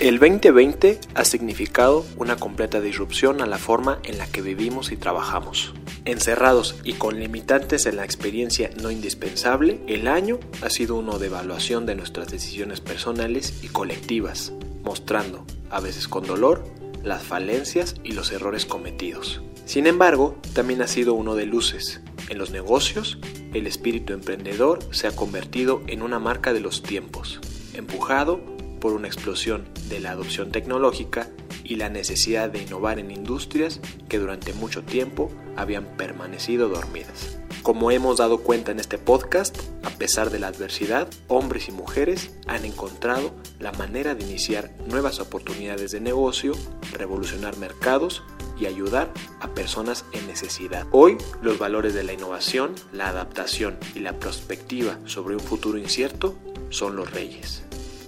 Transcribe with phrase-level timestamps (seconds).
[0.00, 4.96] El 2020 ha significado una completa disrupción a la forma en la que vivimos y
[4.96, 5.72] trabajamos.
[6.04, 11.28] Encerrados y con limitantes en la experiencia no indispensable, el año ha sido uno de
[11.28, 16.64] evaluación de nuestras decisiones personales y colectivas, mostrando, a veces con dolor,
[17.02, 19.42] las falencias y los errores cometidos.
[19.64, 22.00] Sin embargo, también ha sido uno de luces.
[22.28, 23.18] En los negocios,
[23.54, 27.40] el espíritu emprendedor se ha convertido en una marca de los tiempos,
[27.74, 28.53] empujado
[28.84, 31.30] por una explosión de la adopción tecnológica
[31.64, 37.38] y la necesidad de innovar en industrias que durante mucho tiempo habían permanecido dormidas.
[37.62, 42.34] Como hemos dado cuenta en este podcast, a pesar de la adversidad, hombres y mujeres
[42.46, 46.52] han encontrado la manera de iniciar nuevas oportunidades de negocio,
[46.92, 48.22] revolucionar mercados
[48.60, 50.86] y ayudar a personas en necesidad.
[50.90, 56.34] Hoy, los valores de la innovación, la adaptación y la perspectiva sobre un futuro incierto
[56.68, 57.64] son los reyes.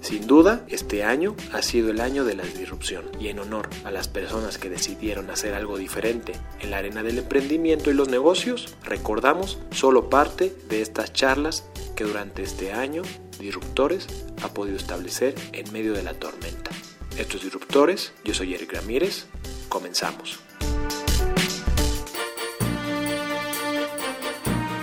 [0.06, 3.90] Sin duda, este año ha sido el año de la disrupción y en honor a
[3.90, 8.76] las personas que decidieron hacer algo diferente en la arena del emprendimiento y los negocios,
[8.84, 11.64] recordamos solo parte de estas charlas
[11.96, 13.02] que durante este año
[13.40, 14.06] Disruptores
[14.44, 16.70] ha podido establecer en medio de la tormenta.
[17.18, 19.26] Estos Disruptores, yo soy Eric Ramírez,
[19.68, 20.38] comenzamos.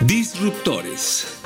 [0.01, 1.42] Disruptores.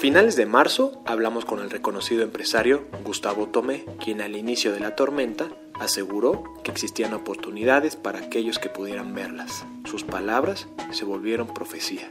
[0.00, 4.96] Finales de marzo hablamos con el reconocido empresario Gustavo Tomé, quien al inicio de la
[4.96, 9.66] tormenta aseguró que existían oportunidades para aquellos que pudieran verlas.
[9.84, 12.10] Sus palabras se volvieron profecía.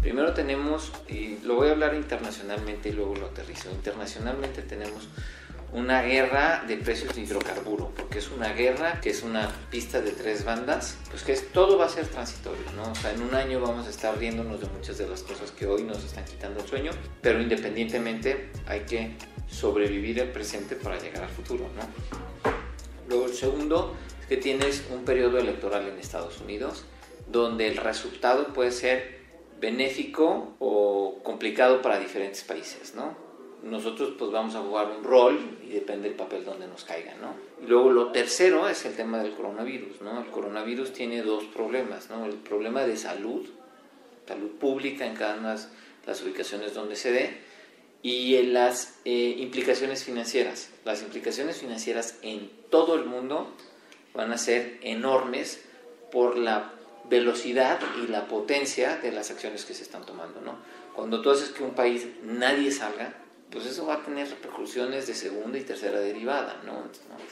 [0.00, 3.68] Primero tenemos, y lo voy a hablar internacionalmente y luego lo aterrizo.
[3.72, 5.08] Internacionalmente tenemos
[5.76, 10.12] una guerra de precios de hidrocarburo, porque es una guerra que es una pista de
[10.12, 12.90] tres bandas, pues que es, todo va a ser transitorio, ¿no?
[12.90, 15.66] O sea, en un año vamos a estar riéndonos de muchas de las cosas que
[15.66, 19.16] hoy nos están quitando el sueño, pero independientemente hay que
[19.48, 22.50] sobrevivir el presente para llegar al futuro, ¿no?
[23.06, 26.86] Luego el segundo es que tienes un periodo electoral en Estados Unidos
[27.26, 29.18] donde el resultado puede ser
[29.60, 33.25] benéfico o complicado para diferentes países, ¿no?
[33.66, 37.34] Nosotros pues vamos a jugar un rol y depende del papel donde nos caiga, ¿no?
[37.62, 40.20] Y luego lo tercero es el tema del coronavirus, ¿no?
[40.20, 42.26] El coronavirus tiene dos problemas, ¿no?
[42.26, 43.46] El problema de salud,
[44.26, 45.62] salud pública en cada una de
[46.06, 47.40] las ubicaciones donde se dé
[48.02, 50.70] y en las eh, implicaciones financieras.
[50.84, 53.52] Las implicaciones financieras en todo el mundo
[54.14, 55.64] van a ser enormes
[56.12, 56.72] por la
[57.08, 60.56] velocidad y la potencia de las acciones que se están tomando, ¿no?
[60.94, 63.14] Cuando tú haces que un país nadie salga,
[63.50, 66.84] pues eso va a tener repercusiones de segunda y tercera derivada, ¿no?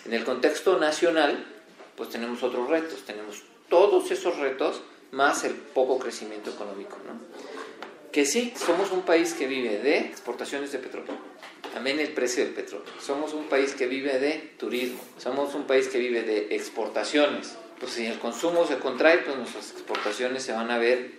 [0.04, 1.44] En el contexto nacional,
[1.96, 7.18] pues tenemos otros retos, tenemos todos esos retos más el poco crecimiento económico, ¿no?
[8.12, 11.14] Que sí, somos un país que vive de exportaciones de petróleo,
[11.72, 12.86] también el precio del petróleo.
[13.00, 17.56] Somos un país que vive de turismo, somos un país que vive de exportaciones.
[17.80, 21.10] Pues si el consumo se contrae, pues nuestras exportaciones se van a ver,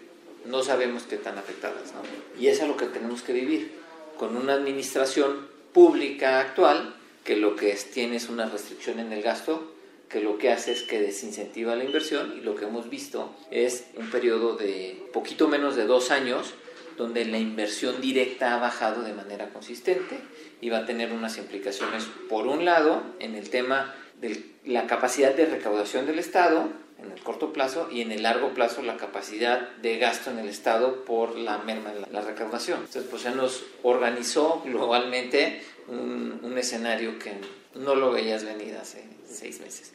[0.46, 2.42] no sabemos qué tan afectadas, ¿no?
[2.42, 3.85] Y eso es lo que tenemos que vivir
[4.18, 9.22] con una administración pública actual que lo que es, tiene es una restricción en el
[9.22, 9.74] gasto,
[10.10, 13.86] que lo que hace es que desincentiva la inversión y lo que hemos visto es
[13.96, 16.54] un periodo de poquito menos de dos años
[16.98, 20.20] donde la inversión directa ha bajado de manera consistente
[20.62, 25.34] y va a tener unas implicaciones, por un lado, en el tema de la capacidad
[25.34, 26.70] de recaudación del Estado,
[27.00, 30.48] en el corto plazo y en el largo plazo la capacidad de gasto en el
[30.48, 32.80] Estado por la merma de la, recaudación.
[32.80, 37.34] Entonces, pues se nos organizó globalmente un, un, escenario que
[37.76, 39.92] no lo veías venir hace seis meses.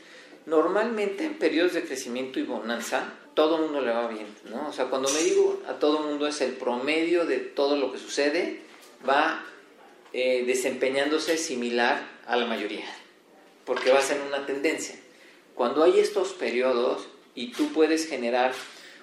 [0.47, 4.69] Normalmente en periodos de crecimiento y bonanza, todo el mundo le va bien, ¿no?
[4.69, 7.93] O sea, cuando me digo a todo el mundo es el promedio de todo lo
[7.93, 8.61] que sucede,
[9.09, 9.45] va
[10.13, 12.85] eh, desempeñándose similar a la mayoría,
[13.65, 15.00] porque va a ser una tendencia.
[15.61, 18.55] Cuando hay estos periodos y tú puedes generar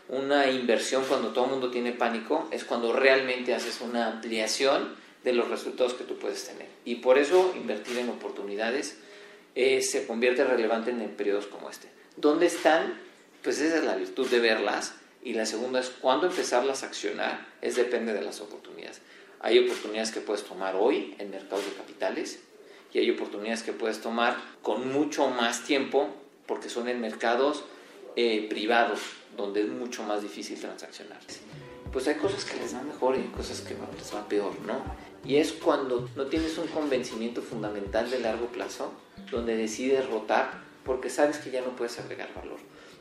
[0.09, 5.33] una inversión cuando todo el mundo tiene pánico, es cuando realmente haces una ampliación de
[5.33, 6.65] los resultados que tú puedes tener.
[6.83, 8.97] Y por eso invertir en oportunidades
[9.53, 11.89] eh, se convierte relevante en periodos como este.
[12.15, 12.99] ¿Dónde están?
[13.43, 17.45] Pues esa es la virtud de verlas Y la segunda es cuándo empezarlas a accionar,
[17.61, 19.01] es depende de las oportunidades.
[19.41, 22.39] Hay oportunidades que puedes tomar hoy en mercados de capitales
[22.91, 26.09] y hay oportunidades que puedes tomar con mucho más tiempo
[26.47, 27.63] porque son en mercados
[28.15, 28.99] eh, privados
[29.35, 31.19] donde es mucho más difícil transaccionar.
[31.93, 34.81] Pues hay cosas que les van mejor y hay cosas que les van peor, ¿no?
[35.23, 38.91] Y es cuando no tienes un convencimiento fundamental de largo plazo,
[39.31, 42.57] donde decides rotar porque sabes que ya no puedes agregar valor.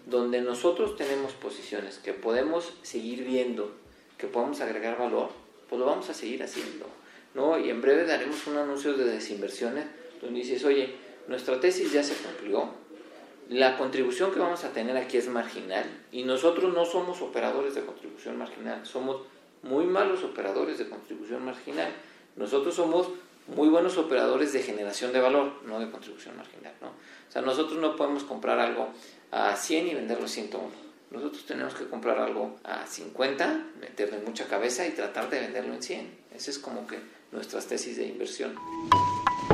[0.06, 3.74] Donde nosotros tenemos posiciones que podemos seguir viendo,
[4.18, 5.30] que podemos agregar valor,
[5.68, 6.86] pues lo vamos a seguir haciendo.
[7.34, 7.58] ¿no?
[7.58, 9.86] Y en breve daremos un anuncio de desinversiones
[10.20, 10.94] donde dices, oye,
[11.28, 12.70] nuestra tesis ya se cumplió,
[13.48, 17.84] la contribución que vamos a tener aquí es marginal y nosotros no somos operadores de
[17.84, 19.22] contribución marginal, somos
[19.62, 21.92] muy malos operadores de contribución marginal.
[22.36, 23.08] Nosotros somos
[23.46, 26.74] muy buenos operadores de generación de valor, no de contribución marginal.
[26.80, 26.88] ¿no?
[26.88, 28.88] O sea, nosotros no podemos comprar algo
[29.30, 30.86] a 100 y venderlo a 101.
[31.10, 35.82] Nosotros tenemos que comprar algo a 50, meterle mucha cabeza y tratar de venderlo en
[35.82, 36.18] 100.
[36.34, 36.98] Esa es como que
[37.30, 38.54] nuestras tesis de inversión.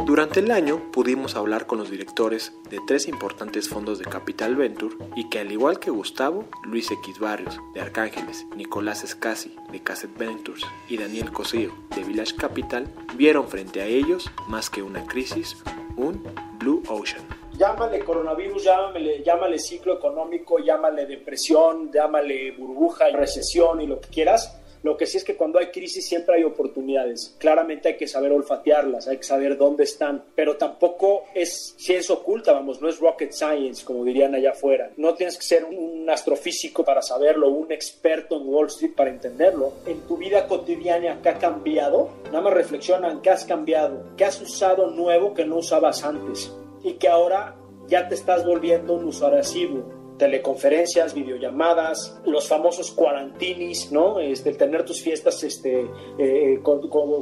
[0.05, 4.97] Durante el año pudimos hablar con los directores de tres importantes fondos de Capital Venture
[5.15, 10.19] y que al igual que Gustavo, Luis X Barrios de Arcángeles, Nicolás Escasi de Cassette
[10.19, 15.57] Ventures y Daniel Cosío de Village Capital, vieron frente a ellos más que una crisis,
[15.97, 16.23] un
[16.59, 17.25] Blue Ocean
[17.63, 24.62] llámale coronavirus, llámale, llámale ciclo económico, llámale depresión, llámale burbuja, recesión y lo que quieras.
[24.83, 27.37] Lo que sí es que cuando hay crisis siempre hay oportunidades.
[27.39, 32.53] Claramente hay que saber olfatearlas, hay que saber dónde están, pero tampoco es ciencia oculta,
[32.53, 34.91] vamos, no es rocket science, como dirían allá afuera.
[34.97, 39.75] No tienes que ser un astrofísico para saberlo, un experto en Wall Street para entenderlo.
[39.87, 42.11] En tu vida cotidiana, ¿qué ha cambiado?
[42.27, 44.05] Nada más reflexionan, ¿qué has cambiado?
[44.17, 46.53] ¿Qué has usado nuevo que no usabas antes?
[46.83, 47.57] y que ahora
[47.87, 50.02] ya te estás volviendo un usuario asiduo.
[50.23, 54.21] Teleconferencias, videollamadas, los famosos cuarantinis, ¿no?
[54.21, 55.85] Este, el tener tus fiestas este,
[56.17, 56.61] eh,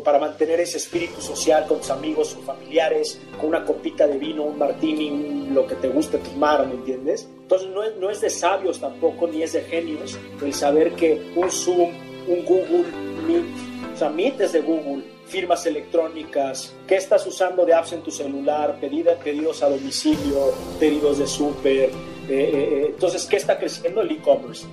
[0.05, 4.43] para mantener ese espíritu social con tus amigos o familiares, con una copita de vino,
[4.43, 7.27] un martini, lo que te guste tomar, ¿me entiendes?
[7.41, 11.33] Entonces no es, no es de sabios tampoco, ni es de genios, el saber que
[11.37, 11.93] un Zoom,
[12.29, 12.85] un Google
[13.27, 18.11] Meet, o sea, Meet de Google, firmas electrónicas, qué estás usando de apps en tu
[18.11, 21.91] celular, pedidos a domicilio, pedidos de súper.
[22.31, 24.03] Eh, eh, eh, entonces, ¿qué está creciendo?
[24.03, 24.65] El e-commerce.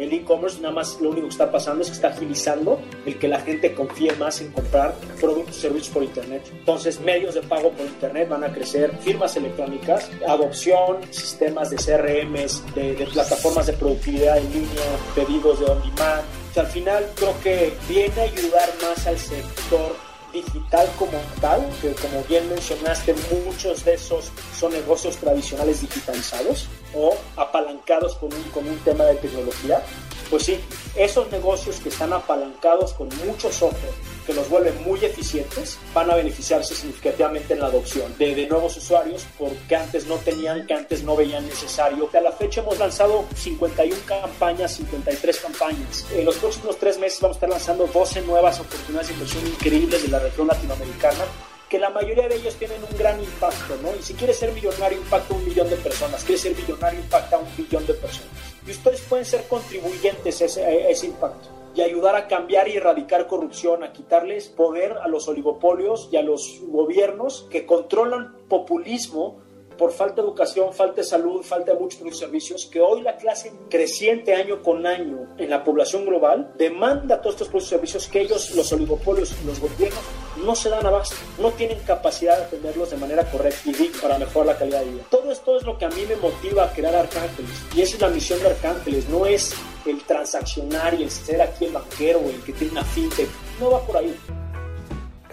[0.00, 3.28] El e-commerce nada más lo único que está pasando es que está agilizando el que
[3.28, 6.50] la gente confíe más en comprar productos y servicios por Internet.
[6.50, 12.74] Entonces, medios de pago por Internet van a crecer, firmas electrónicas, adopción, sistemas de CRMs,
[12.74, 14.82] de, de plataformas de productividad en línea,
[15.14, 16.24] pedidos de on demand.
[16.50, 19.94] O sea, al final creo que viene a ayudar más al sector
[20.34, 23.14] digital como tal, que como bien mencionaste,
[23.46, 29.14] muchos de esos son negocios tradicionales digitalizados o apalancados con un, con un tema de
[29.14, 29.82] tecnología.
[30.28, 30.60] Pues sí,
[30.96, 33.94] esos negocios que están apalancados con mucho software,
[34.26, 38.76] que los vuelven muy eficientes, van a beneficiarse significativamente en la adopción de, de, nuevos
[38.76, 42.08] usuarios porque antes no tenían, que antes no veían necesario.
[42.14, 46.06] A la fecha hemos lanzado 51 campañas, 53 campañas.
[46.12, 50.02] En los próximos tres meses vamos a estar lanzando 12 nuevas oportunidades de inversión increíbles
[50.02, 51.24] de la región latinoamericana
[51.68, 53.96] que la mayoría de ellos tienen un gran impacto, ¿no?
[53.98, 56.22] Y si quieres ser millonario, impacta a un millón de personas.
[56.22, 58.30] Quieres ser millonario, impacta a un billón de personas.
[58.64, 62.76] Y ustedes pueden ser contribuyentes a ese, a ese impacto y ayudar a cambiar y
[62.76, 69.43] erradicar corrupción, a quitarles poder a los oligopolios y a los gobiernos que controlan populismo
[69.76, 73.52] por falta de educación, falta de salud, falta de muchos servicios, que hoy la clase
[73.68, 78.72] creciente año con año en la población global demanda todos estos servicios que ellos, los
[78.72, 80.02] oligopolios y los gobiernos,
[80.44, 84.18] no se dan abasto, no tienen capacidad de atenderlos de manera correcta y digna para
[84.18, 85.02] mejorar la calidad de vida.
[85.10, 88.02] Todo esto es lo que a mí me motiva a crear Arcángeles y esa es
[88.02, 89.54] la misión de Arcángeles, no es
[89.86, 93.28] el transaccionar y el ser aquí el banquero o el que tiene una fintech,
[93.60, 94.14] no va por ahí.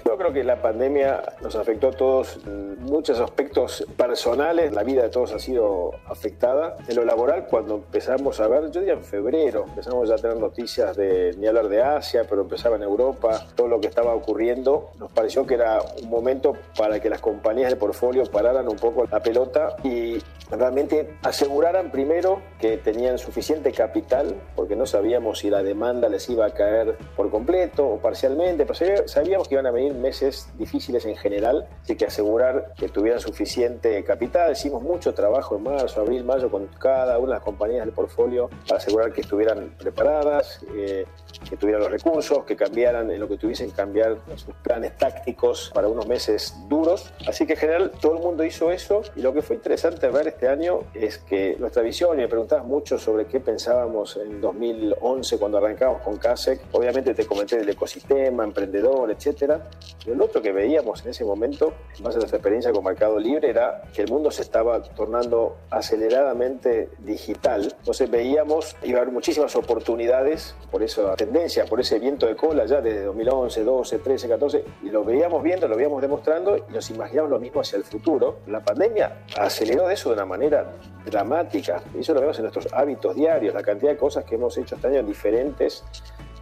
[0.06, 2.40] Yo creo que la pandemia nos afectó a todos
[2.80, 4.74] muchos aspectos personales.
[4.74, 6.78] La vida de todos ha sido afectada.
[6.88, 10.38] En lo laboral, cuando empezamos a ver, yo diría en febrero, empezamos ya a tener
[10.38, 14.90] noticias de, ni hablar de Asia, pero empezaba en Europa, todo lo que estaba ocurriendo,
[15.00, 19.06] nos pareció que era un momento para que las compañías de portfolio pararan un poco
[19.10, 20.18] la pelota y
[20.50, 26.46] realmente aseguraran primero que tenían suficiente capital, porque no sabíamos si la demanda les iba
[26.46, 31.16] a caer por completo o parcialmente, pero sabíamos que iban a venir meses difíciles en
[31.16, 34.52] general, así que asegurar que tuvieran suficiente capital.
[34.52, 38.50] Hicimos mucho trabajo en marzo, abril, mayo con cada una de las compañías del portfolio
[38.68, 40.62] para asegurar que estuvieran preparadas.
[40.76, 41.06] Eh,
[41.50, 45.72] que tuvieran los recursos, que cambiaran en lo que tuviesen que cambiar sus planes tácticos
[45.74, 47.12] para unos meses duros.
[47.28, 50.28] Así que en general todo el mundo hizo eso y lo que fue interesante ver
[50.28, 55.38] este año es que nuestra visión, y me preguntabas mucho sobre qué pensábamos en 2011
[55.38, 59.70] cuando arrancamos con CASEC, obviamente te comenté del ecosistema, emprendedor, etcétera,
[60.04, 63.20] pero lo otro que veíamos en ese momento, en base a nuestra experiencia con Mercado
[63.20, 67.74] Libre, era que el mundo se estaba tornando aceleradamente digital.
[67.80, 72.66] Entonces veíamos, iba a haber muchísimas oportunidades por esa tendencia, por ese viento de cola
[72.66, 76.90] ya desde 2011, 12, 13, 14, y lo veíamos viendo, lo veíamos demostrando y nos
[76.90, 78.40] imaginábamos lo mismo hacia el futuro.
[78.48, 80.74] La pandemia aceleró eso de una manera
[81.06, 81.84] dramática.
[81.94, 84.76] Y eso lo vemos en nuestros hábitos diarios, la cantidad de cosas que hemos hecho
[84.76, 85.84] este año diferentes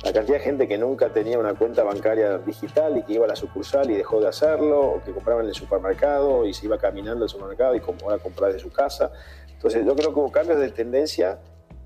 [0.03, 3.27] la cantidad de gente que nunca tenía una cuenta bancaria digital y que iba a
[3.27, 6.77] la sucursal y dejó de hacerlo, o que compraba en el supermercado y se iba
[6.77, 9.12] caminando al supermercado y como ahora comprar de su casa.
[9.50, 11.39] Entonces yo creo que hubo cambios de tendencia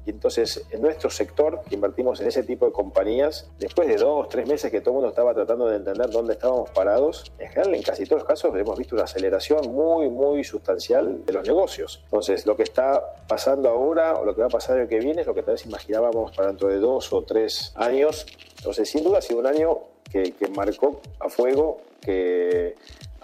[0.05, 4.27] y entonces, en nuestro sector, que invertimos en ese tipo de compañías, después de dos,
[4.27, 7.75] tres meses que todo el mundo estaba tratando de entender dónde estábamos parados, en general,
[7.75, 12.01] en casi todos los casos, hemos visto una aceleración muy, muy sustancial de los negocios.
[12.05, 15.22] Entonces, lo que está pasando ahora o lo que va a pasar el que viene
[15.22, 18.25] es lo que tal vez imaginábamos para dentro de dos o tres años.
[18.57, 19.79] Entonces, sin duda ha sido un año
[20.12, 22.75] que, que marcó a fuego que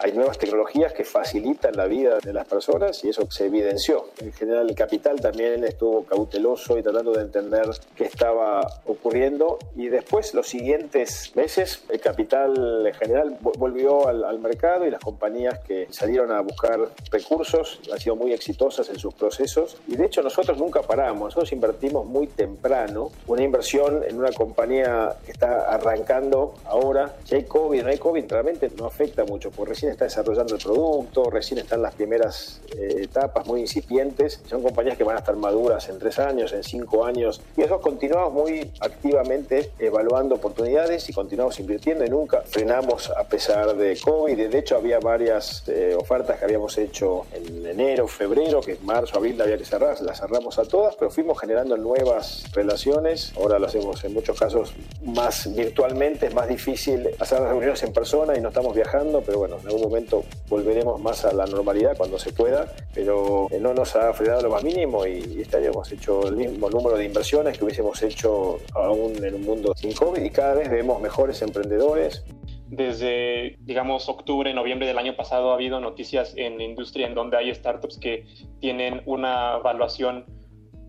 [0.02, 4.08] hay nuevas tecnologías que facilitan la vida de las personas y eso se evidenció.
[4.20, 9.60] En general el capital también estuvo cauteloso y tratando de entender qué estaba ocurriendo.
[9.76, 15.60] Y después los siguientes meses el capital en general volvió al, mercado y las compañías
[15.60, 16.80] que salieron a buscar
[17.12, 19.78] recursos han sido muy exitosas en sus procesos.
[19.88, 25.18] Y de hecho nosotros nunca paramos, nosotros invertimos muy temprano, una inversión en una compañía
[25.26, 29.72] que está arrancando ahora, si hay COVID, no hay COVID, realmente no afecta mucho, porque
[29.72, 34.42] recién está desarrollando el producto, recién están las primeras eh, etapas muy incipientes.
[34.48, 37.42] Son compañías que van a estar maduras en tres años, en cinco años.
[37.58, 43.76] Y eso continuamos muy activamente evaluando oportunidades y continuamos invirtiendo y nunca frenamos a pesar
[43.76, 44.50] de COVID.
[44.50, 49.18] De hecho, había varias eh, ofertas que habíamos hecho en enero, febrero, que en marzo,
[49.18, 53.34] abril había que cerrar, las cerramos a todas, pero fuimos generando nuevas relaciones.
[53.38, 57.94] Ahora lo hacemos en muchos casos más virtualmente, es más difícil hacer las reuniones en
[57.94, 61.98] persona y no estamos viajando, pero bueno, en algún momento volveremos más a la normalidad
[61.98, 65.92] cuando se pueda, pero eh, no nos ha frenado lo más mínimo y año hemos
[65.92, 70.22] hecho el mismo número de inversiones que hubiésemos hecho aún en un mundo sin COVID
[70.22, 72.24] y cada vez vemos mejores emprendedores.
[72.68, 77.38] Desde, digamos, octubre, noviembre del año pasado ha habido noticias en la industria en donde
[77.38, 78.26] hay startups que
[78.60, 80.26] tienen una evaluación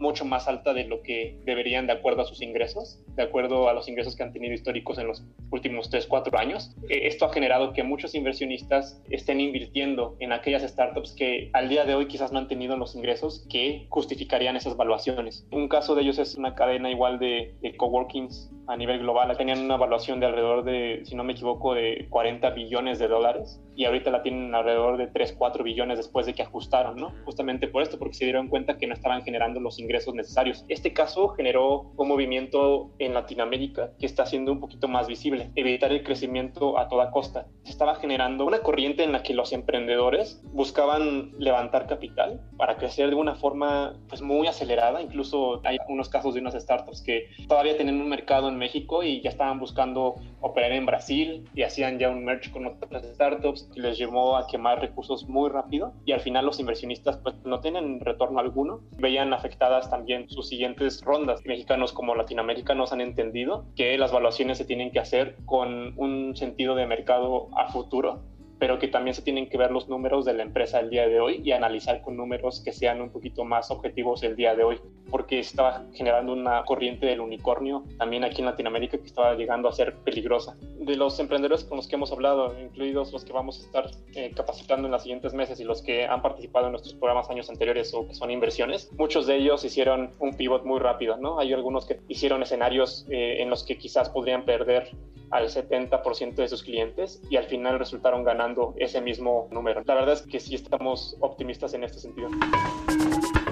[0.00, 3.74] mucho más alta de lo que deberían de acuerdo a sus ingresos, de acuerdo a
[3.74, 6.74] los ingresos que han tenido históricos en los últimos 3, 4 años.
[6.88, 11.84] Eh, esto ha generado que muchos inversionistas estén invirtiendo en aquellas startups que al día
[11.84, 15.46] de hoy quizás no han tenido los ingresos que justificarían esas valuaciones.
[15.52, 19.36] Un caso de ellos es una cadena igual de, de coworkings a nivel global.
[19.36, 23.60] Tenían una evaluación de alrededor de, si no me equivoco, de 40 billones de dólares
[23.74, 27.12] y ahorita la tienen alrededor de 3, 4 billones después de que ajustaron, ¿no?
[27.24, 30.64] Justamente por esto, porque se dieron cuenta que no estaban generando los ingresos necesarios.
[30.68, 35.92] Este caso generó un movimiento en Latinoamérica que está siendo un poquito más visible, evitar
[35.92, 37.46] el crecimiento a toda costa.
[37.64, 43.10] Se estaba generando una corriente en la que los emprendedores buscaban levantar capital para crecer
[43.10, 47.76] de una forma pues muy acelerada, incluso hay unos casos de unas startups que todavía
[47.76, 52.10] tienen un mercado en México y ya estaban buscando operar en Brasil y hacían ya
[52.10, 56.20] un merge con otras startups que les llevó a quemar recursos muy rápido y al
[56.20, 58.80] final los inversionistas pues no tienen retorno alguno.
[58.98, 61.40] Veían afectadas también sus siguientes rondas.
[61.46, 66.74] Mexicanos como latinoamericanos han entendido que las valuaciones se tienen que hacer con un sentido
[66.74, 68.20] de mercado a futuro
[68.60, 71.18] pero que también se tienen que ver los números de la empresa el día de
[71.18, 74.78] hoy y analizar con números que sean un poquito más objetivos el día de hoy,
[75.10, 79.72] porque estaba generando una corriente del unicornio también aquí en Latinoamérica que estaba llegando a
[79.72, 80.56] ser peligrosa.
[80.78, 84.30] De los emprendedores con los que hemos hablado, incluidos los que vamos a estar eh,
[84.36, 87.94] capacitando en los siguientes meses y los que han participado en nuestros programas años anteriores
[87.94, 91.38] o que son inversiones, muchos de ellos hicieron un pivot muy rápido, ¿no?
[91.38, 94.90] Hay algunos que hicieron escenarios eh, en los que quizás podrían perder
[95.30, 99.82] al 70% de sus clientes y al final resultaron ganando ese mismo número.
[99.86, 102.28] La verdad es que sí estamos optimistas en este sentido.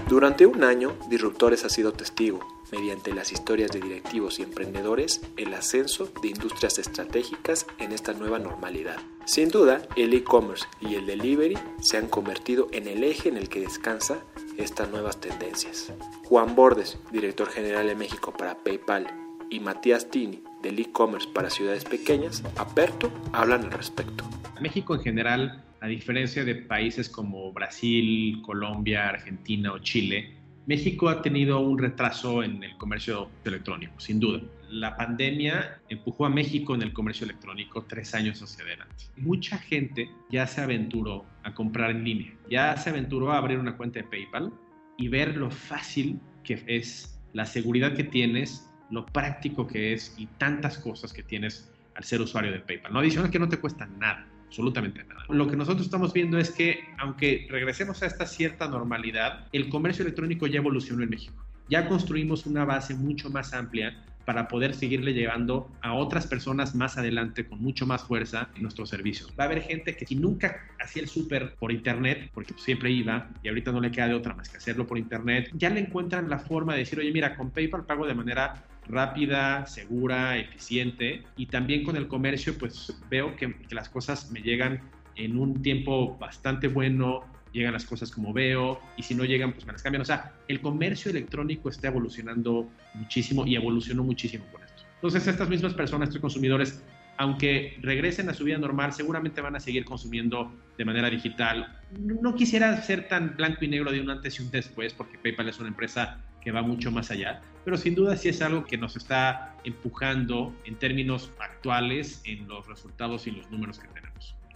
[0.08, 2.40] Durante un año, Disruptores ha sido testigo,
[2.72, 8.38] mediante las historias de directivos y emprendedores, el ascenso de industrias estratégicas en esta nueva
[8.38, 8.96] normalidad.
[9.26, 13.50] Sin duda, el e-commerce y el delivery se han convertido en el eje en el
[13.50, 14.20] que descansa
[14.56, 15.92] estas nuevas tendencias.
[16.24, 19.06] Juan Bordes, director general de México para PayPal,
[19.50, 24.24] y Matías Tini, del e-commerce para ciudades pequeñas, Aperto, hablan al respecto.
[24.60, 30.38] México en general, a diferencia de países como Brasil, Colombia, Argentina o Chile,
[30.68, 34.42] México ha tenido un retraso en el comercio electrónico, sin duda.
[34.68, 39.06] La pandemia empujó a México en el comercio electrónico tres años hacia adelante.
[39.16, 43.78] Mucha gente ya se aventuró a comprar en línea, ya se aventuró a abrir una
[43.78, 44.52] cuenta de PayPal
[44.98, 50.26] y ver lo fácil que es, la seguridad que tienes, lo práctico que es y
[50.26, 52.92] tantas cosas que tienes al ser usuario de PayPal.
[52.92, 55.24] No adicional que no te cuesta nada absolutamente nada.
[55.28, 60.02] Lo que nosotros estamos viendo es que, aunque regresemos a esta cierta normalidad, el comercio
[60.02, 61.44] electrónico ya evolucionó en México.
[61.68, 66.98] Ya construimos una base mucho más amplia para poder seguirle llevando a otras personas más
[66.98, 69.32] adelante con mucho más fuerza en nuestros servicios.
[69.38, 73.30] Va a haber gente que si nunca hacía el súper por internet, porque siempre iba
[73.42, 76.28] y ahorita no le queda de otra más que hacerlo por internet, ya le encuentran
[76.28, 81.46] la forma de decir, oye, mira, con PayPal pago de manera rápida, segura, eficiente y
[81.46, 84.80] también con el comercio pues veo que, las cosas me llegan
[85.16, 89.66] en un tiempo bastante bueno, llegan las cosas como veo y si no llegan pues
[89.66, 90.02] me las cambian.
[90.02, 94.82] O sea, el comercio electrónico está evolucionando muchísimo y evolucionó muchísimo con esto.
[94.94, 96.82] Entonces estas mismas personas, estos consumidores,
[97.18, 101.78] aunque regresen a su vida normal, seguramente van a seguir consumiendo de manera digital.
[101.98, 105.48] No quisiera ser tan blanco y negro de un antes y un después, porque PayPal
[105.48, 106.20] es una empresa
[106.52, 110.76] va mucho más allá, pero sin duda sí es algo que nos está empujando en
[110.76, 114.07] términos actuales en los resultados y los números que tenemos.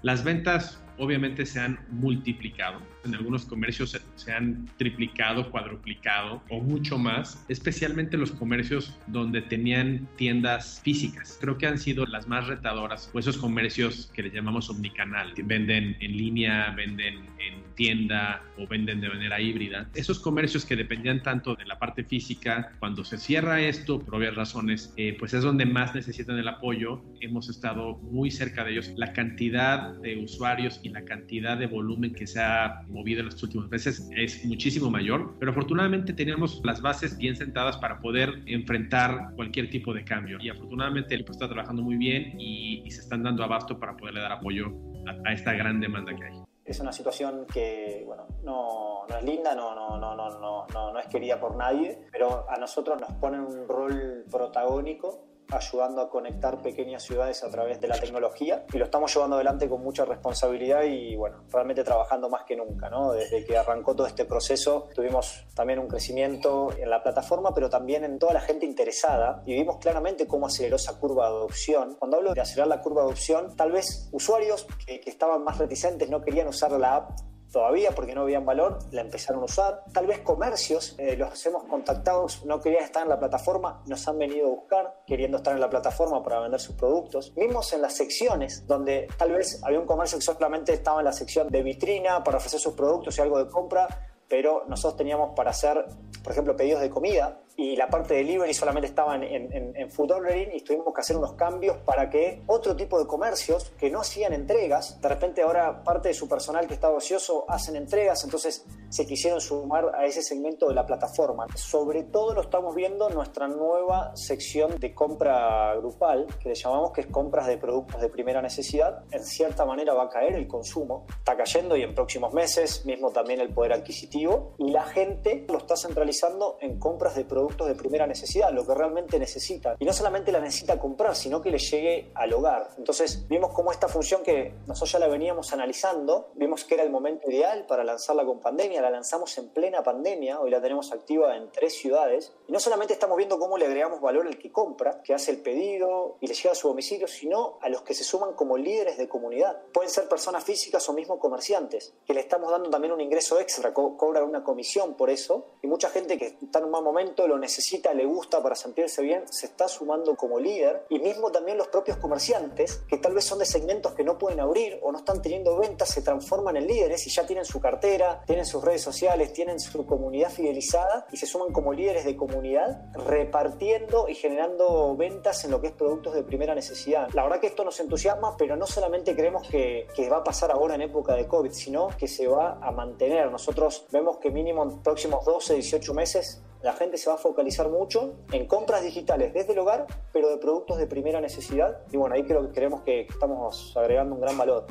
[0.03, 2.81] Las ventas obviamente se han multiplicado.
[3.05, 10.07] En algunos comercios se, han triplicado, cuadruplicado o mucho más, especialmente los comercios donde tenían
[10.17, 11.39] tiendas físicas.
[11.41, 15.43] Creo que han sido las más retadoras o esos comercios que le llamamos omnicanal, que
[15.43, 19.89] venden en línea, venden en tienda o venden de manera híbrida.
[19.95, 24.37] Esos comercios que dependían tanto de la parte física, cuando se cierra esto, por obvias
[24.37, 27.03] razones, eh, pues es donde más necesitan el apoyo.
[27.21, 28.93] Hemos estado muy cerca de ellos.
[28.97, 33.43] La cantidad de usuarios y la cantidad de volumen que se ha movido en los
[33.43, 39.33] últimos meses es muchísimo mayor, pero afortunadamente tenemos las bases bien sentadas para poder enfrentar
[39.37, 40.39] cualquier tipo de cambio.
[40.41, 44.21] Y afortunadamente el equipo está trabajando muy bien y, se están dando abasto para poderle
[44.21, 44.71] dar apoyo
[45.07, 49.25] a, a esta gran demanda que hay es una situación que bueno, no, no, es
[49.25, 53.13] linda, no, no, no, no, no, no es querida por nadie, pero a nosotros nos
[53.15, 58.79] pone un rol protagónico ayudando a conectar pequeñas ciudades a través de la tecnología y
[58.79, 63.12] lo estamos llevando adelante con mucha responsabilidad y bueno, realmente trabajando más que nunca, ¿no?
[63.12, 68.05] Desde que arrancó todo este proceso tuvimos también un crecimiento en la plataforma, pero también
[68.05, 71.97] en toda la gente interesada y vimos claramente cómo aceleró esa curva de adopción.
[71.99, 75.59] Cuando hablo de acelerar la curva de adopción, tal vez usuarios que, que estaban más
[75.59, 77.11] reticentes no querían usar la app
[77.53, 79.85] todavía porque no veían valor, la empezaron a usar.
[79.93, 84.19] Tal vez comercios, eh, los hemos contactado, no querían estar en la plataforma, nos han
[84.19, 87.35] venido a buscar queriendo estar en la plataforma para vender sus productos.
[87.35, 91.12] Vimos en las secciones donde tal vez había un comercio que solamente estaba en la
[91.12, 93.87] sección de vitrina para ofrecer sus productos y algo de compra,
[94.29, 95.85] pero nosotros teníamos para hacer,
[96.23, 99.91] por ejemplo, pedidos de comida y la parte de delivery solamente estaba en, en, en,
[99.91, 103.91] food ordering y tuvimos que hacer unos cambios para que otro tipo de comercios que
[103.91, 108.25] no hacían entregas, de repente ahora parte de su personal que estaba ocioso hacen entregas,
[108.25, 111.47] entonces se quisieron sumar a ese segmento de la plataforma.
[111.55, 116.93] Sobre todo lo estamos viendo en nuestra nueva sección de compra grupal, que le llamamos
[116.93, 119.05] que es compras de productos de primera necesidad.
[119.11, 123.11] En cierta manera va a caer el consumo, está cayendo y en próximos meses mismo
[123.11, 127.66] también el poder adquisitivo y la gente lo está centralizando en compras de productos productos
[127.66, 129.74] de primera necesidad, lo que realmente necesita.
[129.81, 132.70] Y no solamente la necesita comprar, sino que le llegue al hogar.
[132.78, 136.90] Entonces vimos cómo esta función que nosotros ya la veníamos analizando, vimos que era el
[136.90, 141.37] momento ideal para lanzarla con pandemia, la lanzamos en plena pandemia, hoy la tenemos activa
[141.37, 142.33] en tres ciudades.
[142.46, 145.38] Y no solamente estamos viendo cómo le agregamos valor al que compra, que hace el
[145.38, 148.98] pedido y le llega a su domicilio, sino a los que se suman como líderes
[148.98, 149.62] de comunidad.
[149.72, 153.74] Pueden ser personas físicas o mismo comerciantes, que le estamos dando también un ingreso extra,
[153.74, 155.57] co cobran una comisión por eso.
[155.61, 159.01] Y mucha gente que está en un mal momento lo necesita, le gusta para sentirse
[159.01, 160.85] bien, se está sumando como líder.
[160.90, 164.40] Y mismo también los propios comerciantes, que tal vez son de segmentos que no pueden
[164.40, 168.23] abrir o no están teniendo ventas, se transforman en líderes y ya tienen su cartera,
[168.27, 172.83] tienen sus redes sociales, tienen su comunidad fidelizada y se suman como líderes de comunidad,
[172.92, 177.09] repartiendo y generando ventas en lo que es productos de primera necesidad.
[177.14, 180.51] La verdad que esto nos entusiasma, pero no solamente creemos que, que va a pasar
[180.51, 183.31] ahora en época de COVID, sino que se va a mantener.
[183.31, 187.71] Nosotros vemos que mínimo en próximos 12, 18 meses la gente se va a focalizar
[187.71, 191.79] mucho en compras digitales desde el hogar, pero de productos de primera necesidad.
[191.91, 194.67] Y bueno, ahí creo que creemos que estamos agregando un gran valor.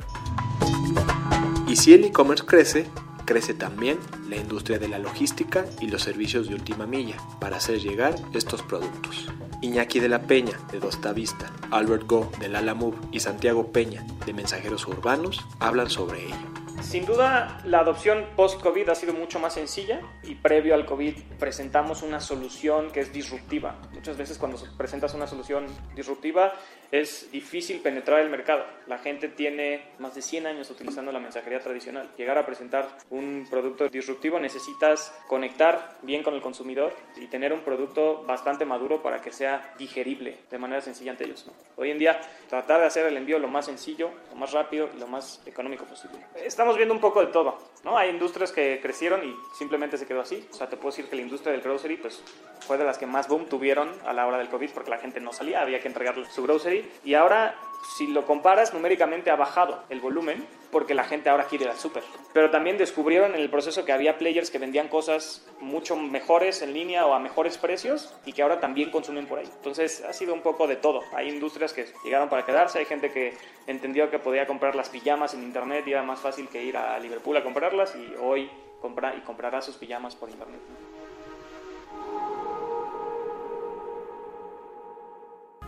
[1.66, 2.86] Y si el e-commerce crece,
[3.24, 7.80] crece también la industria de la logística y los servicios de última milla para hacer
[7.80, 9.28] llegar estos productos.
[9.62, 14.04] Iñaki de la Peña de Dosta Vista, Albert Go de Lala Move y Santiago Peña
[14.26, 16.61] de Mensajeros Urbanos hablan sobre ello.
[16.82, 22.02] Sin duda, la adopción post-COVID ha sido mucho más sencilla y previo al COVID presentamos
[22.02, 23.80] una solución que es disruptiva.
[23.92, 26.52] Muchas veces cuando presentas una solución disruptiva
[26.90, 28.66] es difícil penetrar el mercado.
[28.86, 32.10] La gente tiene más de 100 años utilizando la mensajería tradicional.
[32.18, 37.60] Llegar a presentar un producto disruptivo necesitas conectar bien con el consumidor y tener un
[37.60, 41.46] producto bastante maduro para que sea digerible de manera sencilla ante ellos.
[41.76, 44.98] Hoy en día, tratar de hacer el envío lo más sencillo, lo más rápido y
[44.98, 46.18] lo más económico posible.
[46.44, 47.58] Estamos viendo un poco de todo.
[47.84, 47.96] ¿no?
[47.96, 50.46] Hay industrias que crecieron y simplemente se quedó así.
[50.52, 52.22] O sea, te puedo decir que la industria del grocery pues,
[52.60, 55.20] fue de las que más boom tuvieron a la hora del COVID porque la gente
[55.20, 56.88] no salía, había que entregarle su grocery.
[57.04, 61.64] Y ahora, si lo comparas, numéricamente ha bajado el volumen porque la gente ahora quiere
[61.64, 62.02] ir al súper.
[62.32, 66.72] Pero también descubrieron en el proceso que había players que vendían cosas mucho mejores en
[66.72, 69.48] línea o a mejores precios y que ahora también consumen por ahí.
[69.56, 71.02] Entonces ha sido un poco de todo.
[71.14, 75.34] Hay industrias que llegaron para quedarse, hay gente que entendió que podía comprar las pijamas
[75.34, 79.14] en internet y era más fácil que ir a Liverpool a comprarlas y hoy compra
[79.14, 80.60] y comprará sus pijamas por internet.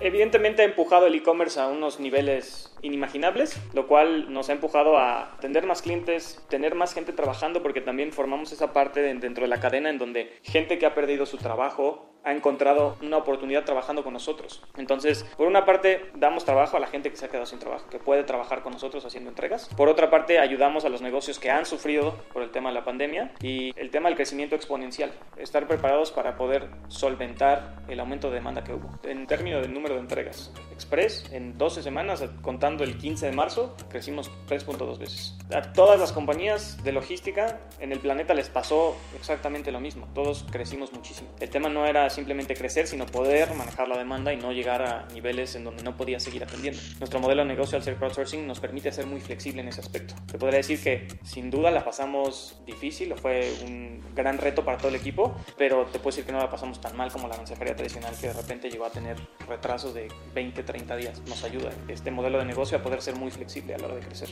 [0.01, 5.37] Evidentemente ha empujado el e-commerce a unos niveles inimaginables, lo cual nos ha empujado a
[5.41, 9.61] tener más clientes, tener más gente trabajando, porque también formamos esa parte dentro de la
[9.61, 14.15] cadena en donde gente que ha perdido su trabajo ha encontrado una oportunidad trabajando con
[14.15, 14.63] nosotros.
[14.77, 17.89] Entonces, por una parte, damos trabajo a la gente que se ha quedado sin trabajo,
[17.91, 19.69] que puede trabajar con nosotros haciendo entregas.
[19.77, 22.85] Por otra parte, ayudamos a los negocios que han sufrido por el tema de la
[22.85, 25.13] pandemia y el tema del crecimiento exponencial.
[25.37, 28.91] Estar preparados para poder solventar el aumento de demanda que hubo.
[29.05, 33.77] En términos del número de entregas, Express, en 12 semanas, contando el 15 de marzo,
[33.89, 35.37] crecimos 3.2 veces.
[35.55, 40.09] A todas las compañías de logística en el planeta les pasó exactamente lo mismo.
[40.15, 41.29] Todos crecimos muchísimo.
[41.39, 45.07] El tema no era simplemente crecer, sino poder manejar la demanda y no llegar a
[45.13, 46.81] niveles en donde no podía seguir atendiendo.
[46.99, 50.15] Nuestro modelo de negocio al ser crowdsourcing nos permite ser muy flexible en ese aspecto.
[50.31, 54.79] Te podría decir que sin duda la pasamos difícil, o fue un gran reto para
[54.79, 57.37] todo el equipo, pero te puedo decir que no la pasamos tan mal como la
[57.37, 61.23] mensajería tradicional que de repente llegó a tener retrasos de 20, 30 días.
[61.29, 64.01] Nos ayuda este modelo de negocio a poder ser muy flexible a la hora de
[64.03, 64.29] crecer.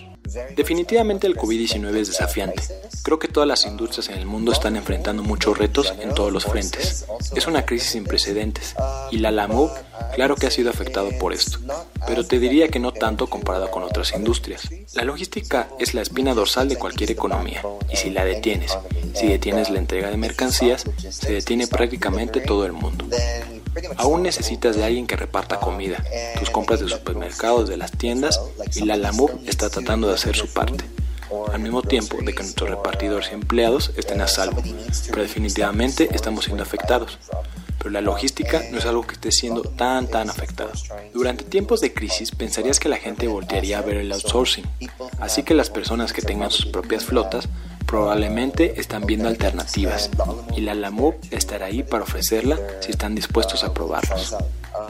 [0.56, 2.62] Definitivamente el COVID-19 es desafiante.
[3.02, 6.44] Creo que todas las industrias en el mundo están enfrentando muchos retos en todos los
[6.44, 7.04] frentes.
[7.34, 8.74] Es una crisis sin precedentes
[9.10, 9.70] y la LAMUB
[10.14, 11.58] claro que ha sido afectado por esto,
[12.06, 14.68] pero te diría que no tanto comparado con otras industrias.
[14.94, 18.78] La logística es la espina dorsal de cualquier economía y si la detienes,
[19.14, 23.06] si detienes la entrega de mercancías, se detiene prácticamente todo el mundo.
[23.96, 26.04] Aún necesitas de alguien que reparta comida,
[26.38, 28.40] tus compras de supermercados, de las tiendas
[28.74, 30.84] y la LAMUB está tratando de hacer su parte
[31.52, 34.62] al mismo tiempo de que nuestros repartidores y empleados estén a salvo,
[35.08, 37.18] pero definitivamente estamos siendo afectados.
[37.78, 40.70] Pero la logística no es algo que esté siendo tan tan afectado.
[41.12, 44.64] Durante tiempos de crisis pensarías que la gente voltearía a ver el outsourcing,
[45.18, 47.48] así que las personas que tengan sus propias flotas
[47.92, 50.08] probablemente están viendo alternativas
[50.56, 54.34] y la LAMUB estará ahí para ofrecerla si están dispuestos a probarlos.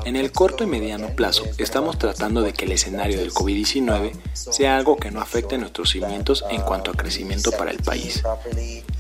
[0.05, 4.77] En el corto y mediano plazo, estamos tratando de que el escenario del COVID-19 sea
[4.77, 8.23] algo que no afecte nuestros cimientos en cuanto a crecimiento para el país.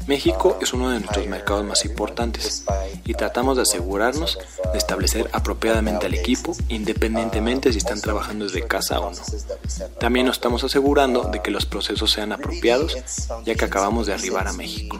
[0.06, 2.64] México es uno de nuestros mercados más importantes
[3.04, 4.38] y tratamos de asegurarnos
[4.72, 9.20] de establecer apropiadamente al equipo independientemente si están trabajando desde casa o no.
[9.98, 12.96] También nos estamos asegurando de que los procesos sean apropiados
[13.44, 14.98] ya que acabamos de arribar a México.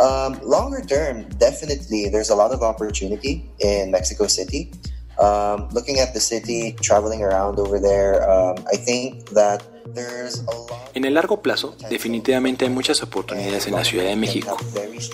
[0.00, 4.72] Um, longer term, definitely, there's a lot of opportunity in Mexico City.
[5.18, 9.62] Um, looking at the city, traveling around over there, um, I think that.
[10.94, 14.56] En el largo plazo, definitivamente hay muchas oportunidades en la Ciudad de México.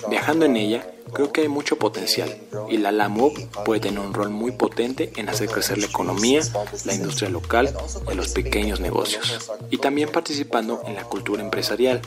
[0.09, 2.35] Viajando en ella, creo que hay mucho potencial
[2.69, 6.41] y la LAMOB puede tener un rol muy potente en hacer crecer la economía,
[6.85, 7.73] la industria local
[8.11, 9.51] y los pequeños negocios.
[9.69, 12.01] Y también participando en la cultura empresarial.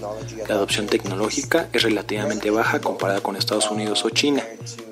[0.48, 4.44] La adopción tecnológica es relativamente baja comparada con Estados Unidos o China,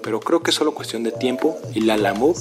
[0.03, 2.37] pero creo que es solo cuestión de tiempo y la LAMOB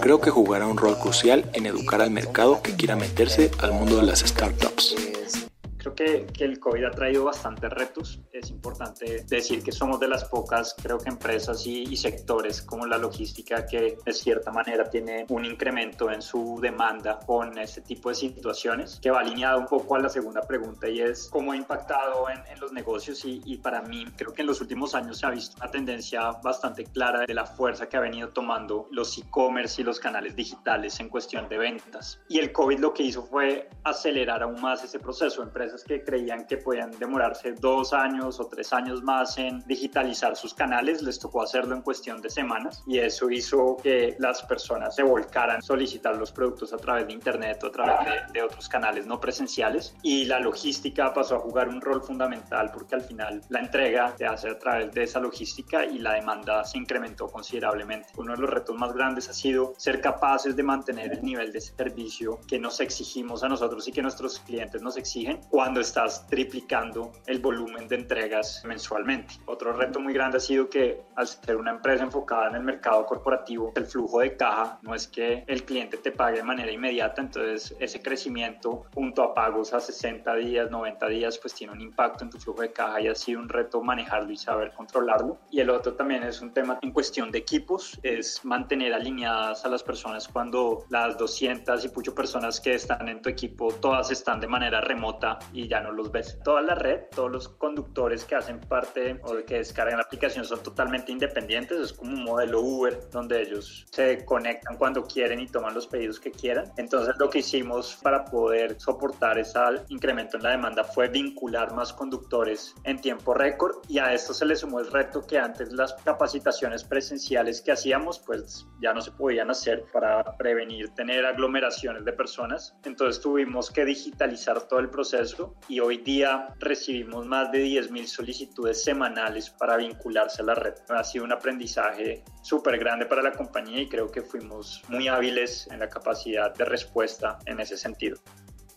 [0.00, 3.96] creo que jugará un rol crucial en educar al mercado que quiera meterse al mundo
[3.96, 4.79] de las startups.
[4.80, 5.49] Cheers.
[5.80, 8.20] Creo que, que, el COVID ha traído bastantes retos.
[8.32, 12.86] Es importante decir que somos de las pocas, creo que empresas y, y, sectores como
[12.86, 18.10] la logística que de cierta manera tiene un incremento en su demanda con este tipo
[18.10, 21.56] de situaciones, que va alineado un poco a la segunda pregunta y es cómo ha
[21.56, 25.18] impactado en, en los negocios y, y, para mí creo que en los últimos años
[25.18, 29.16] se ha visto una tendencia bastante clara de la fuerza que ha venido tomando los
[29.16, 32.20] e-commerce y los canales digitales en cuestión de ventas.
[32.28, 35.42] Y el COVID lo que hizo fue acelerar aún más ese proceso.
[35.42, 40.54] Empresas que creían que podían demorarse dos años o tres años más en digitalizar sus
[40.54, 45.02] canales, les tocó hacerlo en cuestión de semanas y eso hizo que las personas se
[45.02, 48.68] volcaran a solicitar los productos a través de Internet o a través de, de otros
[48.68, 53.40] canales no presenciales y la logística pasó a jugar un rol fundamental porque al final
[53.48, 58.08] la entrega se hace a través de esa logística y la demanda se incrementó considerablemente.
[58.16, 61.60] Uno de los retos más grandes ha sido ser capaces de mantener el nivel de
[61.60, 67.12] servicio que nos exigimos a nosotros y que nuestros clientes nos exigen cuando estás triplicando
[67.26, 69.34] el volumen de entregas mensualmente.
[69.44, 73.04] Otro reto muy grande ha sido que al ser una empresa enfocada en el mercado
[73.04, 77.20] corporativo, el flujo de caja no es que el cliente te pague de manera inmediata,
[77.20, 82.24] entonces ese crecimiento junto a pagos a 60 días, 90 días, pues tiene un impacto
[82.24, 85.40] en tu flujo de caja y ha sido un reto manejarlo y saber controlarlo.
[85.50, 89.68] Y el otro también es un tema en cuestión de equipos, es mantener alineadas a
[89.68, 94.40] las personas cuando las 200 y muchas personas que están en tu equipo, todas están
[94.40, 96.38] de manera remota y ya no los ves.
[96.44, 100.62] Toda la red, todos los conductores que hacen parte o que descargan la aplicación son
[100.62, 105.74] totalmente independientes, es como un modelo Uber donde ellos se conectan cuando quieren y toman
[105.74, 106.72] los pedidos que quieran.
[106.76, 111.92] Entonces lo que hicimos para poder soportar ese incremento en la demanda fue vincular más
[111.92, 115.94] conductores en tiempo récord y a esto se le sumó el reto que antes las
[116.04, 122.12] capacitaciones presenciales que hacíamos pues ya no se podían hacer para prevenir tener aglomeraciones de
[122.12, 122.76] personas.
[122.84, 128.82] Entonces tuvimos que digitalizar todo el proceso y hoy día recibimos más de 10.000 solicitudes
[128.82, 130.74] semanales para vincularse a la red.
[130.88, 135.68] Ha sido un aprendizaje súper grande para la compañía y creo que fuimos muy hábiles
[135.70, 138.16] en la capacidad de respuesta en ese sentido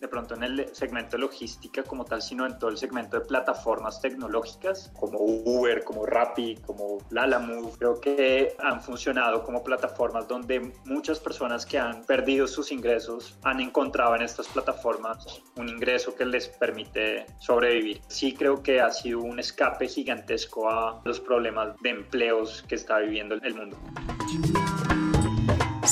[0.04, 3.26] de pronto en el segmento de logística como tal, sino en todo el segmento de
[3.26, 7.72] plataformas tecnológicas como Uber, como Rappi, como Lalamove.
[7.80, 13.62] Creo que han funcionado como plataformas donde muchas personas que han perdido sus ingresos han
[13.62, 18.02] encontrado en estas plataformas un ingreso que les permite sobrevivir.
[18.10, 23.00] Sí creo que ha sido un escape gigantesco a los problemas de empleos que está
[23.00, 23.78] viviendo el mundo.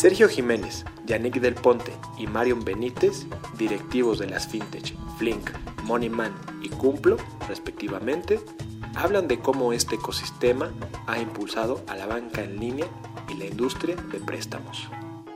[0.01, 3.27] Sergio Jiménez, Yannick Del Ponte y Marion Benítez,
[3.59, 5.51] directivos de las fintech Flink,
[5.83, 6.33] Moneyman
[6.63, 8.39] y Cumplo, respectivamente,
[8.95, 10.73] hablan de cómo este ecosistema
[11.05, 12.87] ha impulsado a la banca en línea
[13.29, 14.87] y la industria de préstamos.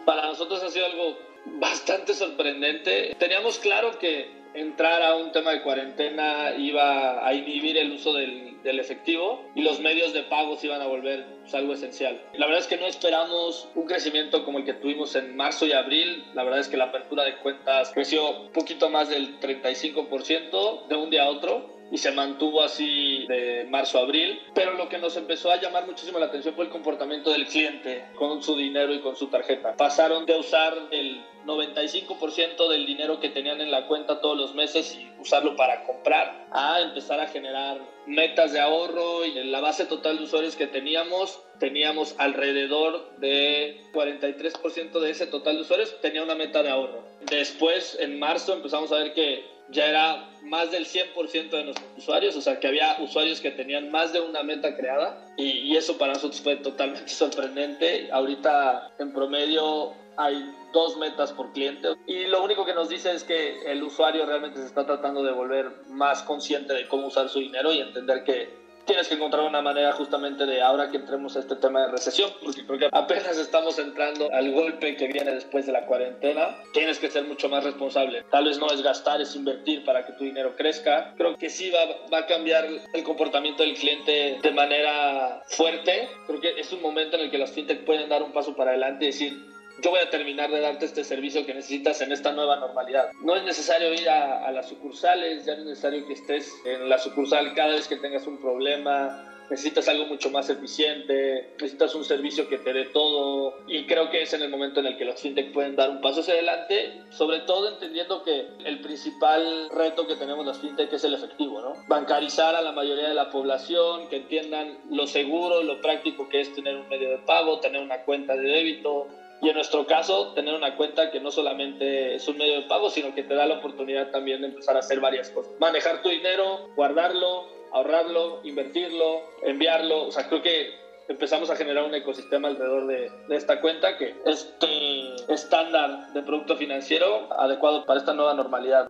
[0.04, 1.16] Para nosotros ha sido algo
[1.60, 3.16] bastante sorprendente.
[3.20, 8.62] Teníamos claro que entrar a un tema de cuarentena iba a inhibir el uso del,
[8.64, 12.22] del efectivo y los medios de pago iban a volver pues, algo esencial.
[12.34, 15.74] La verdad es que no esperamos un crecimiento como el que tuvimos en marzo y
[15.74, 16.26] abril.
[16.34, 20.96] La verdad es que la apertura de cuentas creció un poquito más del 35% de
[20.96, 24.42] un día a otro y se mantuvo así de marzo a abril.
[24.54, 28.04] Pero lo que nos empezó a llamar muchísimo la atención fue el comportamiento del cliente
[28.16, 29.78] con su dinero y con su tarjeta.
[29.78, 34.94] Pasaron de usar el 95% del dinero que tenían en la cuenta todos los meses
[34.94, 39.86] y usarlo para comprar a empezar a generar metas de ahorro y en la base
[39.86, 46.22] total de usuarios que teníamos teníamos alrededor de 43% de ese total de usuarios tenía
[46.22, 47.06] una meta de ahorro.
[47.22, 52.36] Después en marzo empezamos a ver que ya era más del 100% de nuestros usuarios,
[52.36, 55.98] o sea que había usuarios que tenían más de una meta creada y, y, eso
[55.98, 58.10] para nosotros fue totalmente sorprendente.
[58.12, 63.24] Ahorita en promedio hay dos metas por cliente y lo único que nos dice es
[63.24, 67.40] que el usuario realmente se está tratando de volver más consciente de cómo usar su
[67.40, 71.40] dinero y entender que tienes que encontrar una manera justamente de ahora que entremos a
[71.40, 72.32] este tema de recesión,
[72.68, 77.26] porque apenas estamos entrando al golpe que viene después de la cuarentena, tienes que ser
[77.26, 78.24] mucho más responsable.
[78.30, 81.14] Tal vez no es gastar, es invertir para que tu dinero crezca.
[81.18, 81.80] Creo que sí va,
[82.12, 86.10] va a cambiar el comportamiento del cliente de manera fuerte.
[86.28, 88.72] Creo que es un momento en el que las fintech pueden dar un paso para
[88.72, 92.32] adelante y decir, yo voy a terminar de darte este servicio que necesitas en esta
[92.32, 93.12] nueva normalidad.
[93.22, 96.88] No es necesario ir a, a, las sucursales, ya no es necesario que estés en
[96.90, 99.32] la sucursal cada vez que tengas un problema.
[99.50, 104.24] Necesitas algo mucho más eficiente, necesitas un servicio que te dé todo y creo que
[104.24, 107.04] es en el momento en el que los fintech pueden dar un paso hacia adelante,
[107.12, 111.74] sobre todo entendiendo que el principal reto que tenemos las fintech es el efectivo, ¿no?
[111.88, 116.52] Bancarizar a la mayoría de la población, que entiendan lo seguro, lo práctico que es
[116.56, 119.08] tener un medio de pago, tener una cuenta de débito,
[119.46, 122.90] y en nuestro caso, tener una cuenta que no solamente es un medio de pago,
[122.90, 125.54] sino que te da la oportunidad también de empezar a hacer varias cosas.
[125.60, 130.08] Manejar tu dinero, guardarlo, ahorrarlo, invertirlo, enviarlo.
[130.08, 130.74] O sea, creo que
[131.08, 137.32] empezamos a generar un ecosistema alrededor de, esta cuenta que este estándar de producto financiero
[137.38, 138.88] adecuado para esta nueva normalidad.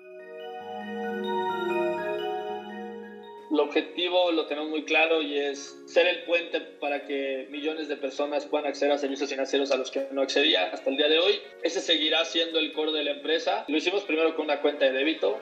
[3.55, 7.95] El objetivo lo tenemos muy claro y es ser el puente para que millones de
[7.95, 11.19] personas puedan acceder a servicios financieros a los que no accedían hasta el día de
[11.19, 11.39] hoy.
[11.63, 13.63] Ese seguirá siendo el core de la empresa.
[13.69, 15.39] Lo hicimos primero con una cuenta de débito,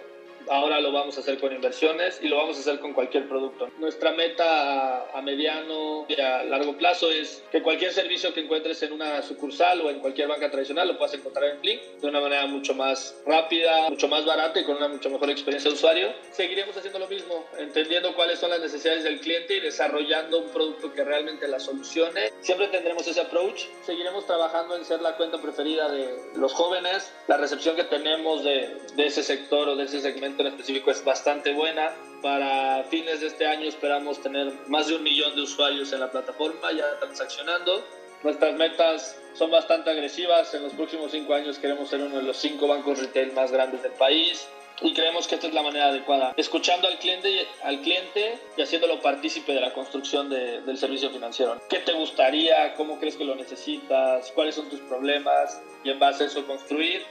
[0.50, 3.70] ahora lo vamos a hacer con inversiones y lo vamos a hacer con cualquier producto.
[3.80, 8.94] Nuestra meta a, mediano y a largo plazo es que cualquier servicio que encuentres en
[8.94, 12.46] una sucursal o en cualquier banca tradicional lo puedas encontrar en Flink de una manera
[12.46, 16.14] mucho más rápida, mucho más barata y con una mucho mejor experiencia de usuario.
[16.32, 20.92] Seguiremos haciendo lo mismo, entendiendo cuáles son las necesidades del cliente y desarrollando un producto
[20.94, 22.32] que realmente la solucione.
[22.42, 23.66] Siempre tendremos ese approach.
[23.86, 27.12] Seguiremos trabajando en ser la cuenta preferida de los jóvenes.
[27.28, 31.04] La recepción que tenemos de, de ese sector o de ese segmento en específico es
[31.04, 31.92] bastante buena.
[32.22, 36.10] Para fines de este año esperamos tener más de un millón de usuarios en la
[36.10, 37.84] plataforma ya transaccionando.
[38.24, 40.54] Nuestras metas son bastante agresivas.
[40.54, 43.84] En los próximos cinco años queremos ser uno de los cinco bancos retail más grandes
[43.84, 44.48] del país
[44.82, 49.00] y creemos que esta es la manera adecuada, escuchando al cliente, al cliente y haciéndolo
[49.02, 51.62] partícipe de la construcción de, del servicio financiero.
[51.70, 52.74] ¿Qué te gustaría?
[52.76, 54.32] ¿Cómo crees que lo necesitas?
[54.32, 55.62] ¿Cuáles son tus problemas?
[55.84, 57.06] Y en base a eso construir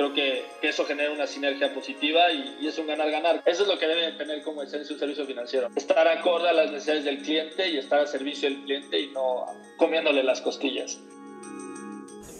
[0.00, 3.42] creo que, eso genera una sinergia positiva y, es un ganar-ganar.
[3.44, 5.68] Eso es lo que debe tener como esencia un servicio financiero.
[5.76, 9.46] Estar acorde a las necesidades del cliente y estar al servicio del cliente y no
[9.76, 10.98] comiéndole las costillas.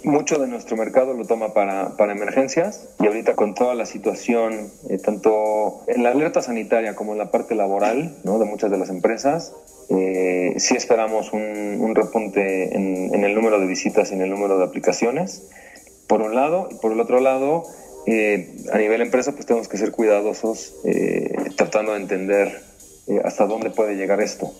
[0.04, 4.70] Mucho de nuestro mercado lo toma para, para emergencias y ahorita con toda la situación,
[4.88, 8.38] eh, tanto en la alerta sanitaria como en la parte laboral ¿no?
[8.38, 9.54] de muchas de las empresas,
[9.90, 11.42] eh, sí esperamos un,
[11.80, 15.50] un repunte en, en el número de visitas y en el número de aplicaciones
[16.10, 17.62] por un lado, y por el otro lado,
[18.04, 22.62] eh, a nivel empresa, pues tenemos que ser cuidadosos eh, tratando de entender
[23.06, 24.52] eh, hasta dónde puede llegar esto.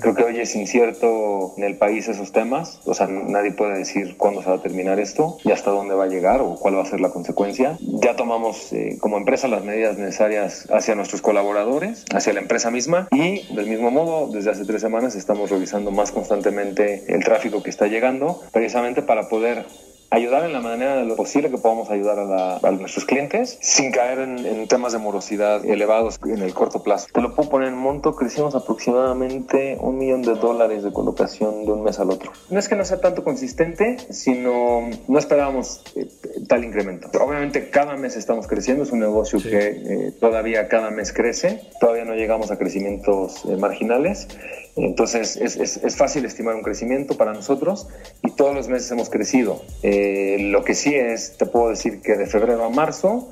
[0.00, 4.16] creo que hoy es incierto en el país esos temas, o sea, nadie puede decir
[4.16, 6.82] cuándo se va a terminar esto y hasta dónde va a llegar o cuál va
[6.82, 7.76] a ser la consecuencia.
[7.80, 13.54] Ya tomamos como empresa las medidas necesarias hacia nuestros colaboradores, hacia la empresa misma y
[13.54, 17.86] del mismo modo, desde hace tres semanas estamos revisando más constantemente el tráfico que está
[17.86, 19.66] llegando, precisamente para poder
[20.10, 24.18] ayudar en la manera de lo posible que podamos ayudar a, nuestros clientes sin caer
[24.18, 27.06] en, temas de morosidad elevados en el corto plazo.
[27.12, 31.72] Te lo puedo poner en monto, crecimos aproximadamente un millón de dólares de colocación de
[31.72, 32.32] un mes al otro.
[32.50, 36.08] No es que no sea tanto consistente, sino no esperábamos eh,
[36.48, 37.08] tal incremento.
[37.20, 42.04] Obviamente cada mes estamos creciendo, es un negocio que eh, todavía cada mes crece, todavía
[42.04, 44.28] no llegamos a crecimientos eh, marginales
[44.76, 47.88] entonces es, es, fácil estimar un crecimiento para nosotros
[48.22, 49.62] y todos los meses hemos crecido.
[49.82, 53.30] Eh, lo que sí es, te puedo decir que de febrero a marzo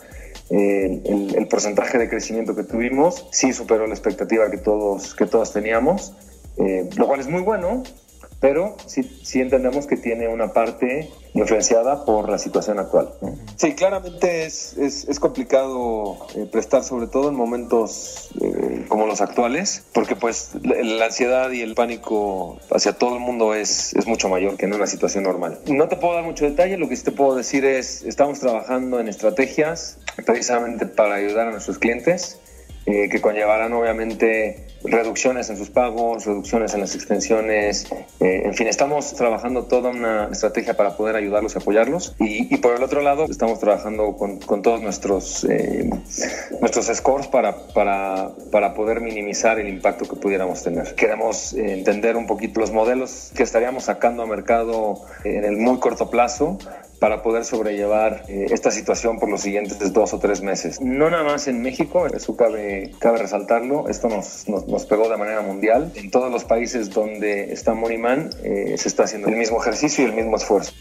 [0.51, 5.53] eh, el, porcentaje de crecimiento que tuvimos sí superó la expectativa que todos, que todos
[5.53, 6.15] teníamos,
[6.57, 7.83] eh, lo cual es muy bueno,
[8.45, 13.09] pero sí, sí, entendemos que tiene una parte influenciada por la situación actual.
[13.57, 19.23] Sí, claramente es, es, es complicado eh, prestar, sobre todo en momentos eh, como los
[19.23, 24.29] actuales, porque pues la, ansiedad y el pánico hacia todo el mundo es, es mucho
[24.29, 25.61] mayor que en una situación normal.
[25.67, 29.01] No te puedo dar mucho detalle, lo que sí te puedo decir es, estamos trabajando
[29.01, 32.39] en estrategias precisamente para ayudar a nuestros clientes
[32.87, 38.67] eh, que conllevarán obviamente reducciones en sus pagos, reducciones en las extensiones, eh, en fin,
[38.67, 43.25] estamos trabajando toda una estrategia para poder ayudarlos y apoyarlos y, por el otro lado
[43.25, 45.89] estamos trabajando con, con todos nuestros, eh,
[46.61, 50.95] nuestros scores para, para, para, poder minimizar el impacto que pudiéramos tener.
[50.95, 56.11] Queremos entender un poquito los modelos que estaríamos sacando a mercado en el muy corto
[56.11, 56.59] plazo
[57.01, 60.81] para poder sobrellevar eh, esta situación por los siguientes dos o tres meses.
[60.81, 65.43] No nada más en México, eso cabe, cabe resaltarlo, esto nos, nos, pegó de manera
[65.43, 65.93] mundial.
[65.95, 70.09] En todos los países donde está Moniman eh, se está haciendo el mismo ejercicio y
[70.09, 70.73] el mismo esfuerzo.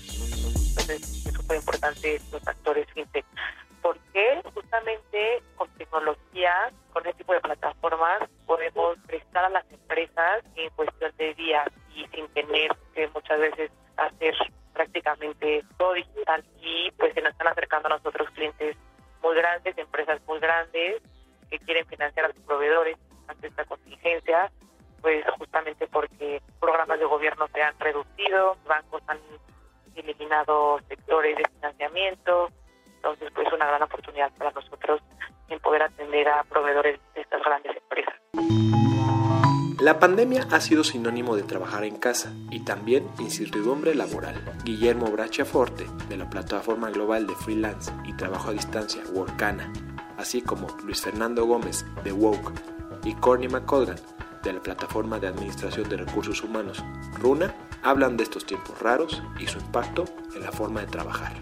[0.89, 3.25] es súper importante los factores fintech,
[3.81, 6.51] porque justamente con tecnología,
[6.91, 12.05] con este tipo de plataformas, podemos prestar a las empresas en cuestión de días y
[12.15, 14.35] sin tener que muchas veces hacer
[14.73, 18.75] prácticamente todo digital y pues se nos están acercando a nosotros clientes
[19.21, 21.01] muy grandes, empresas muy grandes
[21.49, 24.51] que quieren financiar a sus proveedores ante esta contingencia,
[25.01, 29.19] pues justamente porque programas de gobierno se han reducido, bancos han
[29.95, 32.49] eliminado sectores de financiamiento,
[32.95, 35.01] entonces pues una gran oportunidad para nosotros
[35.49, 38.15] en poder atender a proveedores de estas grandes empresas.
[39.83, 44.41] La pandemia ha sido sinónimo de trabajar en casa y también incertidumbre laboral.
[44.63, 49.73] Guillermo Brachiaforte, de la plataforma global de freelance y trabajo a distancia Workana,
[50.17, 52.53] así como Luis Fernando Gómez, de Woke,
[53.03, 53.97] y Courtney McColgan,
[54.41, 56.81] de la plataforma de administración de recursos humanos
[57.19, 61.33] Runa, hablan de estos tiempos raros y su impacto en la forma de trabajar.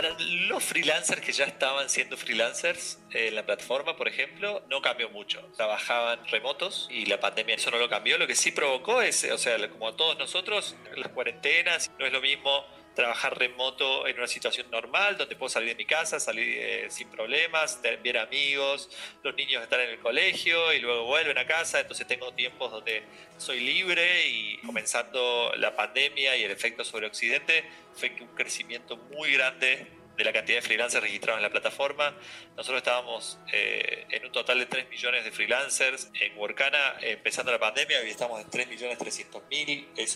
[0.00, 5.10] Para los freelancers que ya estaban siendo freelancers en la plataforma, por ejemplo, no cambió
[5.10, 5.42] mucho.
[5.58, 8.16] Trabajaban remotos y la pandemia eso no lo cambió.
[8.16, 12.22] Lo que sí provocó es, o sea, como todos nosotros, las cuarentenas, no es lo
[12.22, 12.64] mismo
[12.94, 17.08] trabajar remoto en una situación normal, donde puedo salir de mi casa, salir eh, sin
[17.08, 18.90] problemas, ver amigos,
[19.22, 23.02] los niños están en el colegio y luego vuelven a casa, entonces tengo tiempos donde
[23.36, 27.64] soy libre y comenzando la pandemia y el efecto sobre Occidente,
[27.94, 32.14] fue un crecimiento muy grande de la cantidad de freelancers registrados en la plataforma.
[32.54, 37.58] Nosotros estábamos eh, en un total de 3 millones de freelancers en Workana empezando la
[37.58, 40.06] pandemia, hoy estamos en 3 millones 300 mil, eh,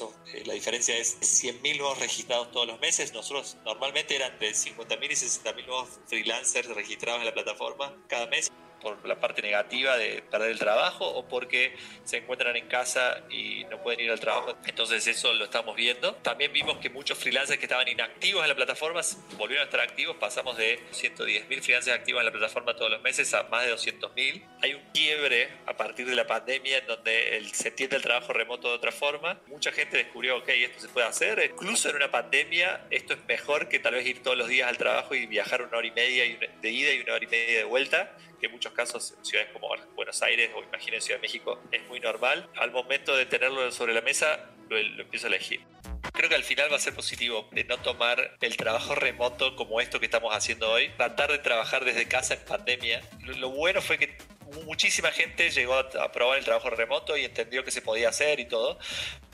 [0.44, 3.14] la diferencia es 100 mil nuevos registrados todos los meses.
[3.14, 7.96] Nosotros normalmente eran de 50 mil y 60 mil nuevos freelancers registrados en la plataforma
[8.06, 12.68] cada mes por la parte negativa de perder el trabajo o porque se encuentran en
[12.68, 14.56] casa y no pueden ir al trabajo.
[14.66, 16.14] Entonces eso lo estamos viendo.
[16.16, 19.00] También vimos que muchos freelancers que estaban inactivos en la plataforma
[19.36, 20.16] volvieron a estar activos.
[20.16, 24.46] Pasamos de 110.000 freelancers activos en la plataforma todos los meses a más de 200.000.
[24.62, 28.68] Hay un quiebre a partir de la pandemia en donde se entiende el trabajo remoto
[28.68, 29.40] de otra forma.
[29.46, 31.50] Mucha gente descubrió, ok, esto se puede hacer.
[31.50, 34.78] Incluso en una pandemia esto es mejor que tal vez ir todos los días al
[34.78, 36.24] trabajo y viajar una hora y media
[36.60, 39.52] de ida y una hora y media de vuelta que en muchos casos en ciudades
[39.52, 42.48] como Buenos Aires o imaginen Ciudad de México es muy normal.
[42.56, 45.64] Al momento de tenerlo sobre la mesa, lo, empiezo a elegir.
[46.12, 49.80] Creo que al final va a ser positivo de no tomar el trabajo remoto como
[49.80, 53.02] esto que estamos haciendo hoy, tratar de trabajar desde casa en pandemia.
[53.20, 54.16] Lo, bueno fue que
[54.64, 58.44] muchísima gente llegó a, probar el trabajo remoto y entendió que se podía hacer y
[58.44, 58.78] todo,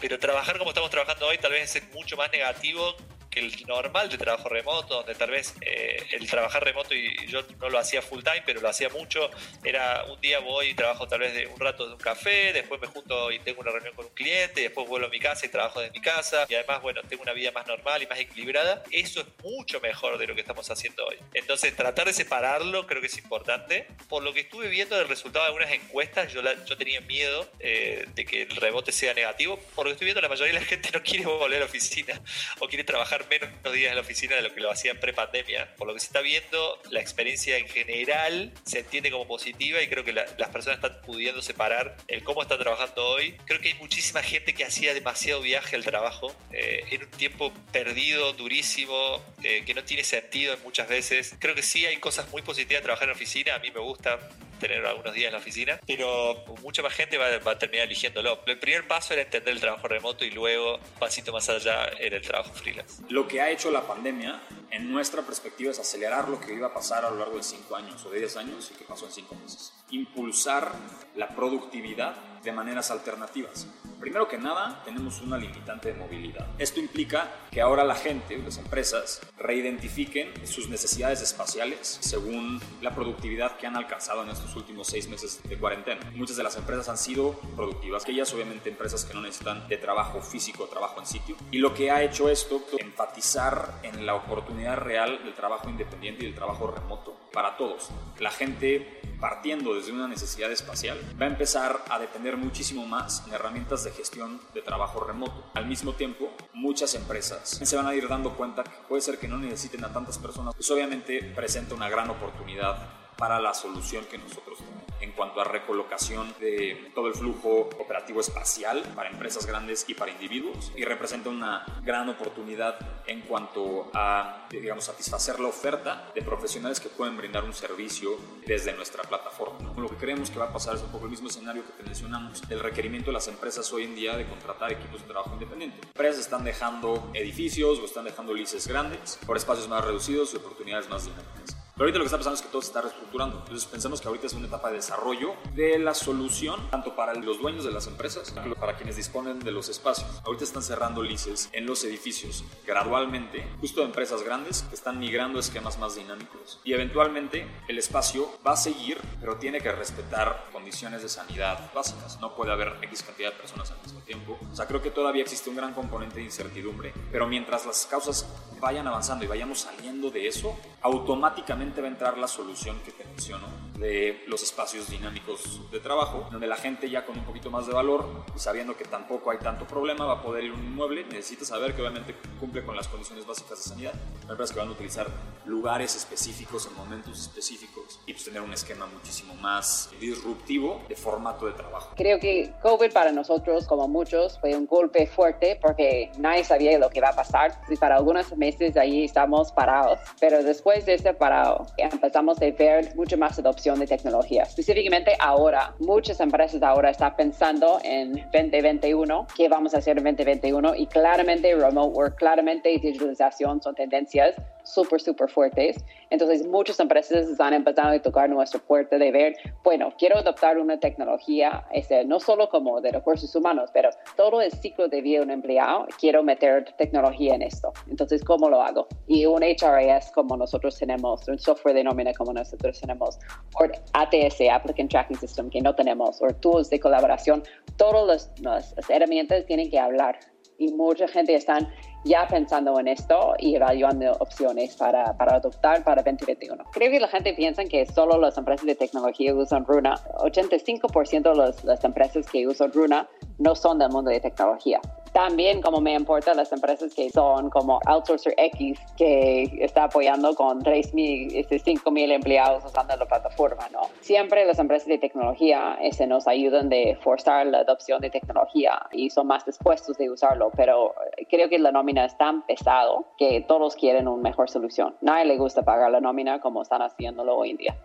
[0.01, 2.96] pero trabajar como estamos trabajando hoy tal vez es mucho más negativo
[3.31, 7.43] que el normal de trabajo remoto, donde tal vez eh, el trabajar remoto, y yo
[7.61, 9.31] no lo hacía full time, pero lo hacía mucho,
[9.64, 12.81] era un día voy y trabajo tal vez de un rato de un café, después
[12.81, 15.49] me junto y tengo una reunión con un cliente, después vuelvo a mi casa y
[15.49, 18.83] trabajo de mi casa, y además, bueno, tengo una vida más normal y más equilibrada.
[18.91, 21.16] Eso es mucho mejor de lo que estamos haciendo hoy.
[21.35, 23.87] Entonces, tratar de separarlo creo que es importante.
[24.09, 28.07] Por lo que estuve viendo del resultado de algunas encuestas, yo, yo tenía miedo eh,
[28.14, 29.59] de que el rebote sea negativo.
[29.74, 31.66] Por lo que estoy viendo, la mayoría de la gente no quiere volver a la
[31.66, 32.20] oficina
[32.59, 35.74] o quiere trabajar menos días en la oficina de lo que lo hacían pre-pandemia.
[35.76, 39.88] Por lo que se está viendo, la experiencia en general se entiende como positiva y
[39.88, 43.36] creo que las personas están pudiendo separar el cómo están trabajando hoy.
[43.46, 47.52] Creo que hay muchísima gente que hacía demasiado viaje al trabajo eh, en un tiempo
[47.72, 51.34] perdido, durísimo, eh, que no tiene sentido muchas veces.
[51.38, 53.54] Creo que sí hay cosas muy positivas de trabajar en oficina.
[53.54, 54.18] A mí me gusta
[54.61, 58.40] tener algunos días en la oficina, pero mucha más gente va, va, a terminar eligiéndolo.
[58.46, 62.22] El primer paso era entender el trabajo remoto y luego, pasito más allá, era el
[62.22, 63.02] trabajo freelance.
[63.08, 64.40] Lo que ha hecho la pandemia,
[64.70, 67.74] en nuestra perspectiva, es acelerar lo que iba a pasar a lo largo de 5
[67.74, 69.72] años o de 10 años y que pasó en 5 meses.
[69.90, 70.72] Impulsar
[71.16, 73.66] la productividad de maneras alternativas.
[74.01, 76.47] Primero que nada, tenemos una limitante de movilidad.
[76.59, 83.59] Esto implica que ahora la gente, las empresas, reidentifiquen sus necesidades espaciales según la productividad
[83.59, 86.01] que han alcanzado en estos últimos seis meses de cuarentena.
[86.14, 90.22] Muchas de las empresas han sido productivas, aquellas obviamente empresas que no necesitan de trabajo
[90.22, 91.36] físico, trabajo en sitio.
[91.51, 96.26] Y lo que ha hecho esto, enfatizar en la oportunidad real del trabajo independiente y
[96.26, 97.91] del trabajo remoto para todos.
[98.18, 103.35] La gente partiendo desde una necesidad espacial va a empezar a depender muchísimo más en
[103.35, 105.51] herramientas de gestión de trabajo remoto.
[105.55, 109.28] Al mismo tiempo, muchas empresas se van a ir dando cuenta que puede ser que
[109.28, 114.18] no necesiten a tantas personas, pues obviamente presenta una gran oportunidad para la solución que
[114.18, 119.84] nosotros tenemos en cuanto a recolocación de todo el flujo operativo espacial para empresas grandes
[119.88, 126.10] y para individuos y representa una gran oportunidad en cuanto a, digamos, satisfacer la oferta
[126.14, 128.16] de profesionales que pueden brindar un servicio
[128.46, 129.72] desde nuestra plataforma.
[129.76, 131.82] Lo que creemos que va a pasar es un poco el mismo escenario que te
[131.82, 135.78] mencionamos, el requerimiento de las empresas hoy en día de contratar equipos de trabajo independiente.
[135.86, 140.88] Empresas están dejando edificios o están dejando lices grandes por espacios más reducidos y oportunidades
[140.88, 141.59] más dinámicas.
[141.81, 143.39] Pero ahorita lo que está pasando es que todo se está reestructurando.
[143.39, 147.41] Entonces pensamos que ahorita es una etapa de desarrollo de la solución, tanto para los
[147.41, 150.20] dueños de las empresas, para quienes disponen de los espacios.
[150.26, 155.39] Ahorita están cerrando lices en los edificios gradualmente, justo de empresas grandes que están migrando
[155.39, 156.61] a esquemas más dinámicos.
[156.64, 162.20] Y eventualmente el espacio va a seguir, pero tiene que respetar condiciones de sanidad básicas.
[162.20, 164.39] No puede haber X cantidad de personas al mismo tiempo.
[164.53, 168.26] O sea, creo que todavía existe un gran componente de incertidumbre, pero mientras las causas
[168.61, 173.04] vayan avanzando y vayamos saliendo de eso, automáticamente va a entrar la solución que te
[173.04, 173.46] menciono
[173.78, 177.72] de los espacios dinámicos de trabajo, donde la gente ya con un poquito más de
[177.72, 181.04] valor y sabiendo que tampoco hay tanto problema va a poder ir a un inmueble,
[181.04, 183.92] necesita saber que obviamente cumple con las condiciones básicas de sanidad.
[184.24, 185.06] Hay empresas que van a utilizar
[185.46, 191.46] lugares específicos en momentos específicos y pues tener un esquema muchísimo más disruptivo de formato
[191.46, 191.94] de trabajo.
[191.96, 196.90] Creo que COVID para nosotros, como muchos, fue un golpe fuerte porque nadie sabía lo
[196.90, 201.14] que iba a pasar y para algunas meses ahí estamos parados, pero después de este
[201.14, 204.42] parado empezamos a ver mucha más adopción de tecnología.
[204.42, 210.76] Específicamente ahora, muchas empresas ahora están pensando en 2021, qué vamos a hacer en 2021
[210.76, 214.34] y claramente remote work, claramente digitalización son tendencias
[214.72, 215.76] súper, súper fuertes.
[216.10, 220.78] Entonces, muchas empresas están empezando a tocar nuestra puerta de ver, bueno, quiero adoptar una
[220.78, 225.24] tecnología, este, no solo como de recursos humanos, pero todo el ciclo de vida de
[225.24, 227.72] un empleado, quiero meter tecnología en esto.
[227.88, 228.86] Entonces, ¿cómo lo hago?
[229.06, 233.18] Y un HRIS como nosotros tenemos, un software de nómina como nosotros tenemos,
[233.54, 237.42] o ATS, Applicant Tracking System, que no tenemos, o tools de colaboración,
[237.76, 240.18] todas las, las herramientas tienen que hablar
[240.60, 241.68] y mucha gente están
[242.05, 246.64] ya pensando en esto y evaluando opciones para, para adoptar para 2021.
[246.72, 249.94] Creo que la gente piensa que solo las empresas de tecnología usan Runa.
[250.18, 254.80] 85% de las empresas que usan Runa no son del mundo de tecnología.
[255.12, 260.62] También como me importa las empresas que son como Outsourcer X, que está apoyando con
[260.62, 263.82] 3.000, 5.000 este, empleados usando la plataforma, ¿no?
[264.00, 269.11] Siempre las empresas de tecnología este, nos ayudan de forzar la adopción de tecnología y
[269.11, 270.94] son más dispuestos de usarlo, pero
[271.28, 274.94] creo que la nómina es tan pesado que todos quieren una mejor solución.
[275.00, 277.76] Nadie le gusta pagar la nómina como están haciéndolo hoy en día.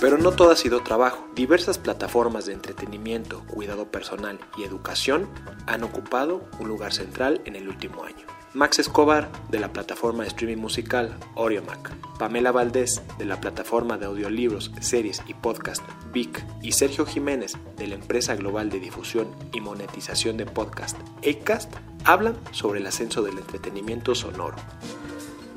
[0.00, 1.26] Pero no todo ha sido trabajo.
[1.34, 5.28] Diversas plataformas de entretenimiento, cuidado personal y educación
[5.66, 8.24] han ocupado un lugar central en el último año.
[8.54, 14.06] Max Escobar, de la plataforma de streaming musical Oriomac, Pamela Valdés, de la plataforma de
[14.06, 15.82] audiolibros, series y podcast
[16.12, 20.96] Vic, y Sergio Jiménez, de la empresa global de difusión y monetización de podcast
[21.28, 21.74] Acast,
[22.04, 24.56] hablan sobre el ascenso del entretenimiento sonoro.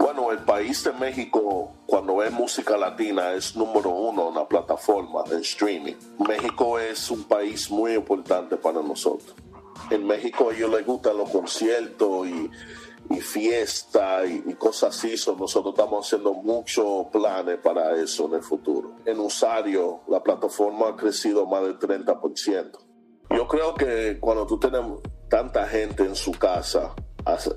[0.01, 5.21] Bueno, el país de México, cuando ve música latina, es número uno en la plataforma
[5.29, 5.93] de streaming.
[6.27, 9.35] México es un país muy importante para nosotros.
[9.91, 12.49] En México a ellos les gustan los conciertos y,
[13.11, 15.11] y fiesta y, cosas así.
[15.37, 18.95] nosotros estamos haciendo muchos planes para eso en el futuro.
[19.05, 22.71] En Usario, la plataforma ha crecido más del 30%.
[23.29, 24.81] Yo creo que cuando tú tienes
[25.29, 26.95] tanta gente en su casa,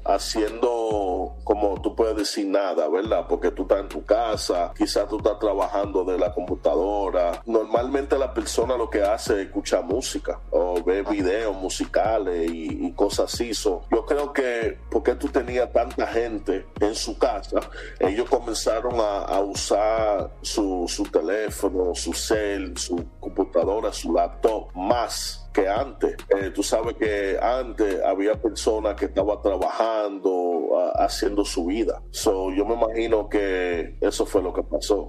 [0.05, 3.27] haciendo como tú puedes decir nada, ¿verdad?
[3.29, 7.43] Porque tú estás en tu casa, quizás tú estás trabajando de la computadora.
[7.47, 13.35] Normalmente la persona lo que hace es escuchar música o ver videos musicales y, cosas
[13.35, 13.51] así.
[13.53, 17.61] yo creo que porque tú tenías tanta gente en su casa,
[17.99, 25.68] ellos comenzaron a, usar su, su teléfono, su cel, su computadora, su laptop más que
[25.68, 26.16] antes.
[26.36, 32.02] Eh, tú sabes que antes había personas que estaban trabajando, haciendo su vida.
[32.11, 35.09] So, yo me imagino que eso fue lo que pasó.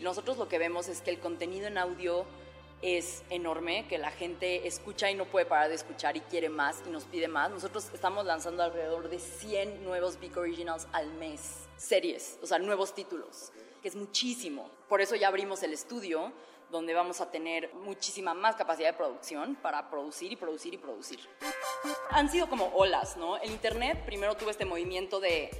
[0.00, 2.26] Nosotros lo que vemos es que el contenido en audio
[2.82, 6.82] es enorme, que la gente escucha y no puede parar de escuchar y quiere más
[6.86, 7.50] y nos pide más.
[7.50, 12.94] Nosotros estamos lanzando alrededor de 100 nuevos Big Originals al mes, series, o sea, nuevos
[12.94, 14.68] títulos, que es muchísimo.
[14.90, 16.32] Por eso ya abrimos el estudio
[16.74, 21.20] donde vamos a tener muchísima más capacidad de producción para producir y producir y producir.
[22.10, 23.36] Han sido como olas, ¿no?
[23.36, 25.50] El Internet primero tuvo este movimiento de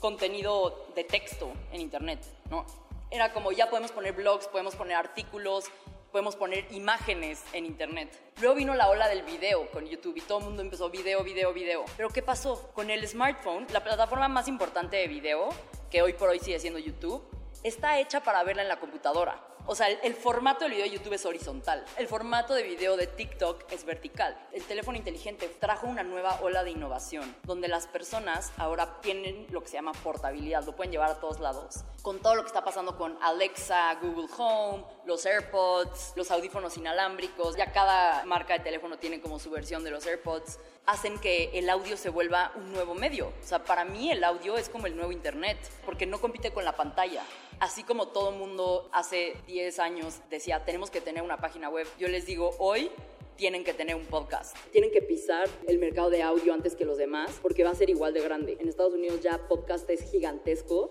[0.00, 2.64] contenido de texto en Internet, ¿no?
[3.10, 5.66] Era como ya podemos poner blogs, podemos poner artículos,
[6.10, 8.32] podemos poner imágenes en Internet.
[8.40, 11.52] Luego vino la ola del video con YouTube y todo el mundo empezó video, video,
[11.52, 11.84] video.
[11.98, 12.72] Pero ¿qué pasó?
[12.72, 15.50] Con el smartphone, la plataforma más importante de video,
[15.90, 17.22] que hoy por hoy sigue siendo YouTube,
[17.62, 19.51] está hecha para verla en la computadora.
[19.66, 21.84] O sea, el, formato del video de YouTube es horizontal.
[21.96, 24.36] El formato de video de TikTok es vertical.
[24.50, 29.62] El teléfono inteligente trajo una nueva ola de innovación, donde las personas ahora tienen lo
[29.62, 31.84] que se llama portabilidad, lo pueden llevar a todos lados.
[32.02, 37.56] Con todo lo que está pasando con Alexa, Google Home, los AirPods, los audífonos inalámbricos,
[37.56, 41.70] ya cada marca de teléfono tiene como su versión de los AirPods, hacen que el
[41.70, 43.28] audio se vuelva un nuevo medio.
[43.28, 46.64] O sea, para mí el audio es como el nuevo Internet, porque no compite con
[46.64, 47.22] la pantalla.
[47.60, 52.08] Así como todo mundo hace 10 años decía, tenemos que tener una página web, yo
[52.08, 52.90] les digo, hoy
[53.36, 54.56] tienen que tener un podcast.
[54.72, 57.90] Tienen que pisar el mercado de audio antes que los demás porque va a ser
[57.90, 58.56] igual de grande.
[58.60, 60.88] En Estados Unidos ya podcast es gigantesco.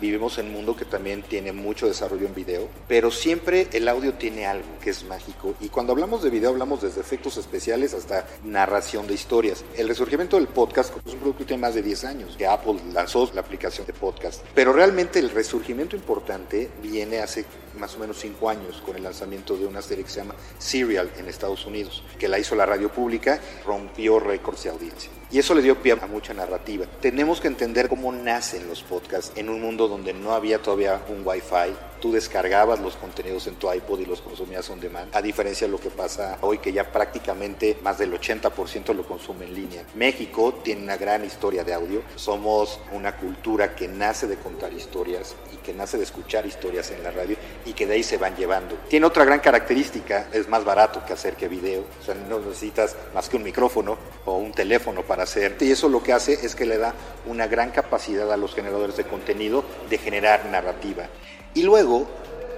[0.00, 4.14] Vivimos en un mundo que también tiene mucho desarrollo en video, pero siempre el audio
[4.14, 5.54] tiene algo que es mágico.
[5.60, 9.62] Y cuando hablamos de video hablamos desde efectos especiales hasta narración de historias.
[9.76, 12.80] El resurgimiento del podcast es un producto que tiene más de 10 años, que Apple
[12.94, 14.42] lanzó la aplicación de podcast.
[14.54, 17.44] Pero realmente el resurgimiento importante viene hace
[17.78, 21.10] más o menos 5 años con el lanzamiento de una serie que se llama Serial
[21.18, 25.10] en Estados Unidos, que la hizo la radio pública, rompió récords de audiencia.
[25.32, 26.86] Y eso le dio pie a mucha narrativa.
[27.00, 31.22] Tenemos que entender cómo nacen los podcasts en un mundo donde no había todavía un
[31.26, 35.66] Wi-Fi, tú descargabas los contenidos en tu iPod y los consumías on demand, a diferencia
[35.66, 39.84] de lo que pasa hoy que ya prácticamente más del 80% lo consume en línea.
[39.94, 45.34] México tiene una gran historia de audio, somos una cultura que nace de contar historias
[45.52, 47.36] y que nace de escuchar historias en la radio
[47.66, 48.76] y que de ahí se van llevando.
[48.88, 52.96] Tiene otra gran característica, es más barato que hacer que video, o sea, no necesitas
[53.14, 55.56] más que un micrófono o un teléfono para hacer.
[55.60, 56.94] Y eso lo que hace es que le da
[57.26, 61.08] una gran capacidad a los generadores de contenido de generar narrativa.
[61.54, 62.06] Y luego,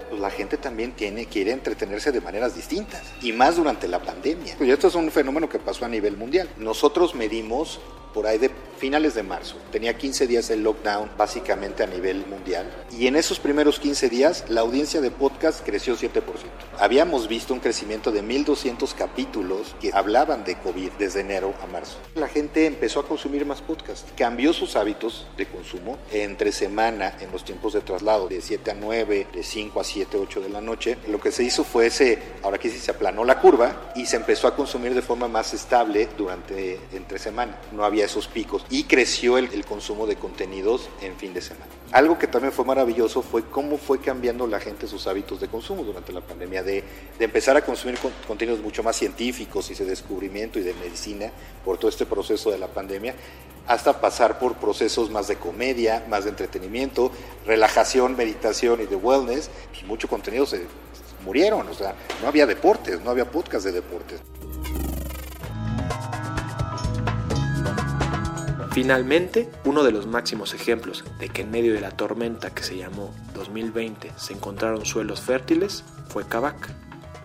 [0.09, 4.57] pues la gente también tiene, quiere entretenerse de maneras distintas, y más durante la pandemia.
[4.61, 6.49] Y esto es un fenómeno que pasó a nivel mundial.
[6.59, 7.81] Nosotros medimos
[8.13, 8.51] por ahí de
[8.83, 9.57] finales de marzo.
[9.71, 12.69] Tenía 15 días el lockdown básicamente a nivel mundial.
[12.91, 16.23] Y en esos primeros 15 días la audiencia de podcast creció 7%.
[16.81, 21.99] Habíamos visto un crecimiento de 1.200 capítulos que hablaban de COVID desde enero a marzo.
[22.17, 24.09] La gente empezó a consumir más podcast.
[24.17, 28.75] Cambió sus hábitos de consumo entre semana en los tiempos de traslado de 7 a
[28.75, 30.99] 9, de 5 a 7, 8 de la noche.
[31.07, 34.17] Lo que se hizo fue ese, ahora que sí se aplanó la curva y se
[34.17, 37.59] empezó a consumir de forma más estable durante entre semana.
[37.71, 41.67] No había esos picos y creció el, el, consumo de contenidos en fin de semana.
[41.93, 45.85] Algo que también fue maravilloso fue cómo fue cambiando la gente sus hábitos de consumo
[45.85, 46.85] durante la pandemia, de,
[47.19, 51.31] de empezar a consumir con, contenidos mucho más científicos y de descubrimiento y de medicina
[51.65, 53.15] por todo este proceso de la pandemia,
[53.67, 57.13] hasta pasar por procesos más de comedia, más de entretenimiento,
[57.47, 59.51] relajación, meditación y de wellness.
[59.81, 60.67] Y mucho contenido se
[61.25, 64.21] murieron, o sea, no había deportes, no había podcast de deportes.
[68.73, 72.79] Finalmente, uno de los máximos ejemplos de que en medio de la tormenta que se
[72.79, 76.71] llamó 2020 se encontraron suelos fértiles fue Kavak.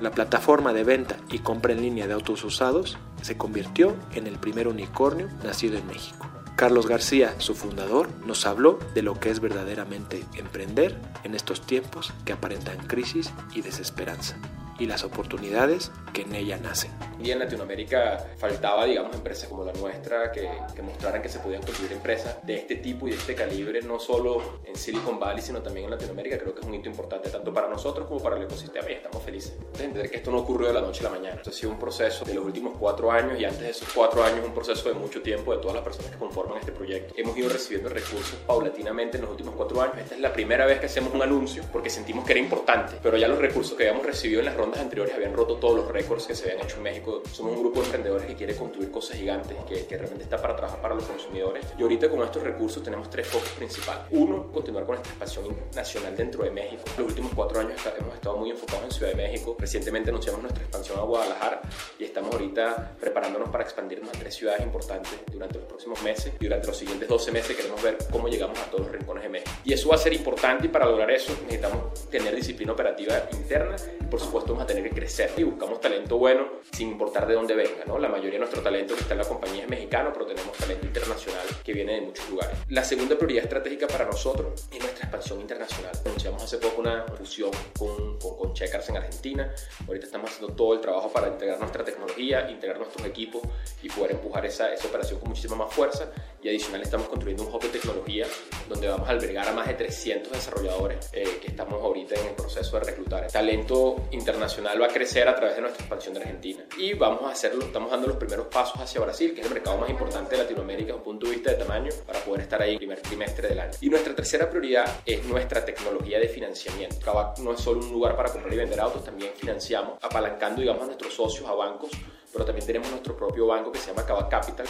[0.02, 4.38] La plataforma de venta y compra en línea de autos usados se convirtió en el
[4.38, 6.28] primer unicornio nacido en México.
[6.58, 12.12] Carlos García, su fundador, nos habló de lo que es verdaderamente emprender en estos tiempos
[12.26, 14.36] que aparentan crisis y desesperanza
[14.80, 16.92] y las oportunidades que en ella nacen.
[17.20, 21.64] Y en Latinoamérica faltaba, digamos, empresas como la nuestra que, que, mostraran que se podían
[21.64, 25.62] construir empresas de este tipo y de este calibre, no solo en Silicon Valley, sino
[25.62, 26.38] también en Latinoamérica.
[26.38, 29.24] Creo que es un hito importante tanto para nosotros como para el ecosistema y estamos
[29.24, 31.36] felices de entender que esto no ocurrió de la noche a la mañana.
[31.38, 34.24] Esto ha sido un proceso de los últimos cuatro años y antes de esos cuatro
[34.24, 37.14] años un proceso de mucho tiempo de todas las personas que conforman este proyecto.
[37.18, 39.98] Hemos ido recibiendo recursos paulatinamente en los últimos cuatro años.
[39.98, 43.18] Esta es la primera vez que hacemos un anuncio porque sentimos que era importante, pero
[43.18, 46.28] ya los recursos que habíamos recibido en las rondas anteriores habían roto todos los récords
[46.28, 47.24] que se habían hecho en México.
[47.32, 50.56] Somos un grupo de emprendedores que quiere construir cosas gigantes, que, que realmente está para
[50.56, 51.66] trabajar para los consumidores.
[51.78, 54.04] Y ahorita con estos recursos tenemos tres focos principales.
[54.12, 56.84] Uno, continuar con esta expansión nacional dentro de México.
[56.98, 59.56] Los últimos cuatro años hemos estado muy enfocados en Ciudad de México.
[59.60, 61.62] Recientemente anunciamos nuestra expansión a Guadalajara
[62.00, 66.44] y estamos ahorita preparándonos para expandirnos a tres ciudades importantes durante los próximos meses y
[66.44, 69.52] durante los siguientes 12 meses queremos ver cómo llegamos a todos los rincones de México.
[69.64, 73.76] Y eso va a ser importante y para lograr eso necesitamos tener disciplina operativa interna
[74.00, 77.36] y por supuesto vamos a tener que crecer y buscamos talento bueno sin importar de
[77.36, 77.86] dónde venga.
[77.86, 78.00] ¿no?
[78.00, 80.84] La mayoría de nuestro talento que está en la compañía es mexicano, pero tenemos talento
[80.84, 82.58] internacional que viene de muchos lugares.
[82.70, 85.92] La segunda prioridad estratégica para nosotros es nuestra expansión internacional.
[86.04, 89.54] Anunciamos hace poco una fusión con, con, con Checkers en Argentina.
[89.88, 93.44] Ahorita estamos haciendo todo el trabajo para integrar nuestra tecnología, integrar nuestros equipos
[93.84, 96.10] y poder empujar esa, esa operación con muchísima más fuerza.
[96.42, 98.26] Y adicional estamos construyendo un hub de tecnología
[98.68, 102.34] donde vamos a albergar a más de 300 desarrolladores eh, que estamos ahorita en el
[102.34, 103.28] proceso de reclutar.
[103.28, 104.47] Talento internacional
[104.82, 106.64] va a crecer a través de nuestra expansión de Argentina.
[106.78, 109.78] Y vamos a hacerlo, estamos dando los primeros pasos hacia Brasil, que es el mercado
[109.78, 112.74] más importante de Latinoamérica desde un punto de vista de tamaño, para poder estar ahí
[112.74, 113.72] el primer trimestre del año.
[113.82, 116.98] Y nuestra tercera prioridad es nuestra tecnología de financiamiento.
[117.04, 120.84] Kavak no es solo un lugar para comprar y vender autos, también financiamos, apalancando, digamos,
[120.84, 121.92] a nuestros socios, a bancos,
[122.32, 124.68] pero también tenemos nuestro propio banco que se llama Kavak Capital,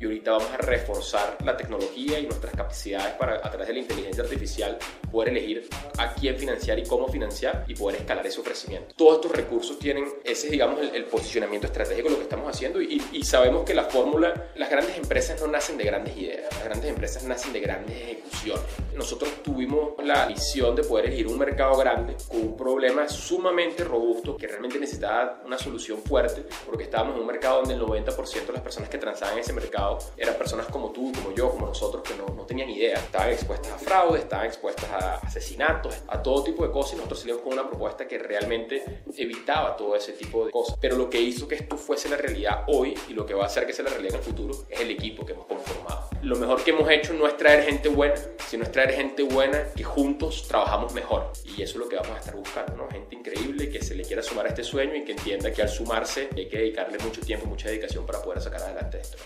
[0.00, 3.80] y ahorita vamos a reforzar la tecnología y nuestras capacidades para a través de la
[3.80, 4.78] inteligencia artificial
[5.12, 8.94] poder elegir a quién financiar y cómo financiar y poder escalar ese ofrecimiento.
[8.96, 12.80] Todos estos recursos tienen ese digamos el, el posicionamiento estratégico de lo que estamos haciendo
[12.80, 16.64] y, y, sabemos que la fórmula, las grandes empresas no nacen de grandes ideas, las
[16.64, 18.64] grandes empresas nacen de grandes ejecuciones.
[18.94, 24.36] Nosotros tuvimos la visión de poder elegir un mercado grande con un problema sumamente robusto
[24.36, 28.52] que realmente necesitaba una solución fuerte porque estábamos en un mercado donde el 90% de
[28.52, 32.02] las personas que transaban en ese mercado eran personas como tú, como yo, como nosotros,
[32.02, 32.98] que no, no tenían idea.
[32.98, 37.20] Estaban expuestas a fraude, estaban expuestas a asesinatos, a todo tipo de cosas y nosotros
[37.20, 40.76] salimos con una propuesta que realmente evitaba todo ese tipo de cosas.
[40.80, 43.46] Pero lo que hizo que esto fuese la realidad hoy y lo que va a
[43.46, 46.08] hacer que sea la realidad en el futuro es el equipo que hemos conformado.
[46.22, 48.14] Lo mejor que hemos hecho no es traer gente buena,
[48.46, 51.32] sino es traer gente buena que juntos trabajamos mejor.
[51.44, 52.88] Y eso es lo que vamos a estar buscando, ¿no?
[52.90, 55.68] Gente increíble que se le quiera sumar a este sueño y que entienda que al
[55.68, 59.16] sumarse hay que dedicarle mucho tiempo, mucha dedicación para poder sacar adelante esto.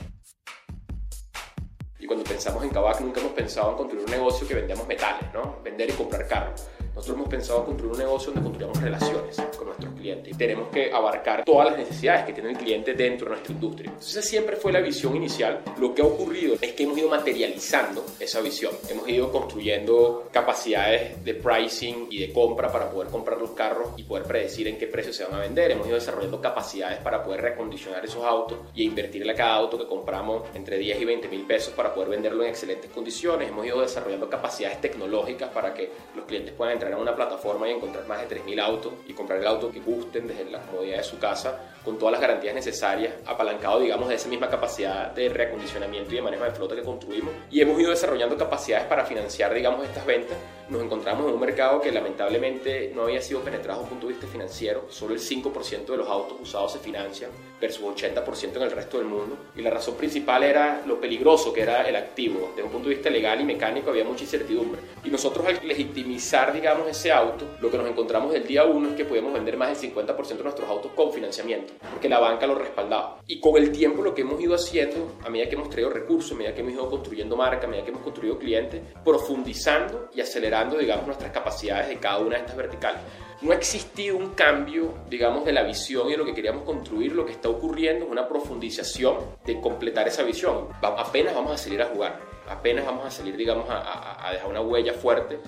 [2.05, 5.33] Y cuando pensamos en Kavak, nunca hemos pensado en construir un negocio que vendamos metales,
[5.33, 5.57] ¿no?
[5.65, 6.69] Vender y comprar carros.
[6.95, 10.93] Nosotros hemos pensado en construir un negocio donde construyamos relaciones con nuestros clientes tenemos que
[10.93, 13.91] abarcar todas las necesidades que tiene el cliente dentro de nuestra industria.
[13.91, 15.63] Entonces siempre fue la visión inicial.
[15.79, 18.73] Lo que ha ocurrido es que hemos ido materializando esa visión.
[18.91, 24.03] Hemos ido construyendo capacidades de pricing y de compra para poder comprar los carros y
[24.03, 25.71] poder predecir en qué precio se van a vender.
[25.71, 29.87] Hemos ido desarrollando capacidades para poder recondicionar esos autos y invertirle a cada auto que
[29.87, 33.49] compramos entre 10 y 20 mil pesos para poder venderlo en excelentes condiciones.
[33.49, 37.73] Hemos ido desarrollando capacidades tecnológicas para que los clientes puedan entrar a una plataforma y
[37.73, 41.05] encontrar más de 3.000 autos y comprar el auto que gusten desde la comodidad de
[41.05, 46.13] su casa con todas las garantías necesarias, apalancado digamos de esa misma capacidad de reacondicionamiento
[46.13, 49.85] y de manejo de flota que construimos y hemos ido desarrollando capacidades para financiar digamos
[49.85, 50.37] estas ventas.
[50.69, 54.15] Nos encontramos en un mercado que lamentablemente no había sido penetrado desde un punto de
[54.15, 57.31] vista financiero, solo el 5% de los autos usados se financian
[57.61, 61.63] versus 80% en el resto del mundo y la razón principal era lo peligroso que
[61.63, 62.53] era el activo.
[62.55, 66.53] Desde un punto de vista legal y mecánico había mucha incertidumbre y nosotros al legitimizar
[66.53, 69.81] digamos ese auto, lo que nos encontramos del día uno es que podíamos vender más
[69.81, 73.21] del 50% de nuestros autos con financiamiento, porque la banca lo respaldaba.
[73.27, 76.33] Y con el tiempo lo que hemos ido haciendo, a medida que hemos traído recursos,
[76.33, 80.21] a medida que hemos ido construyendo marca, a medida que hemos construido clientes, profundizando y
[80.21, 83.01] acelerando, digamos, nuestras capacidades de cada una de estas verticales.
[83.43, 87.13] No ha existido un cambio, digamos, de la visión y de lo que queríamos construir.
[87.13, 90.69] Lo que está ocurriendo es una profundización de completar esa visión.
[90.81, 94.61] Apenas vamos a salir a jugar, apenas vamos a salir, digamos, a, a dejar una
[94.61, 95.39] huella fuerte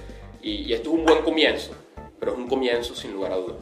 [0.43, 1.73] y, esto es un buen comienzo,
[2.19, 3.57] pero es un comienzo sin lugar a dudas.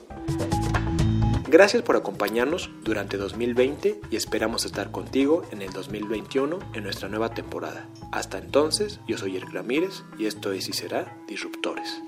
[1.49, 7.33] Gracias por acompañarnos durante 2020 y esperamos estar contigo en el 2021 en nuestra nueva
[7.33, 7.89] temporada.
[8.11, 12.03] Hasta entonces, yo soy Eric Ramírez y esto es y será Disruptores.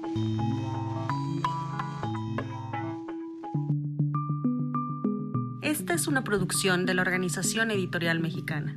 [5.62, 8.76] Esta es una producción de la Organización Editorial Mexicana.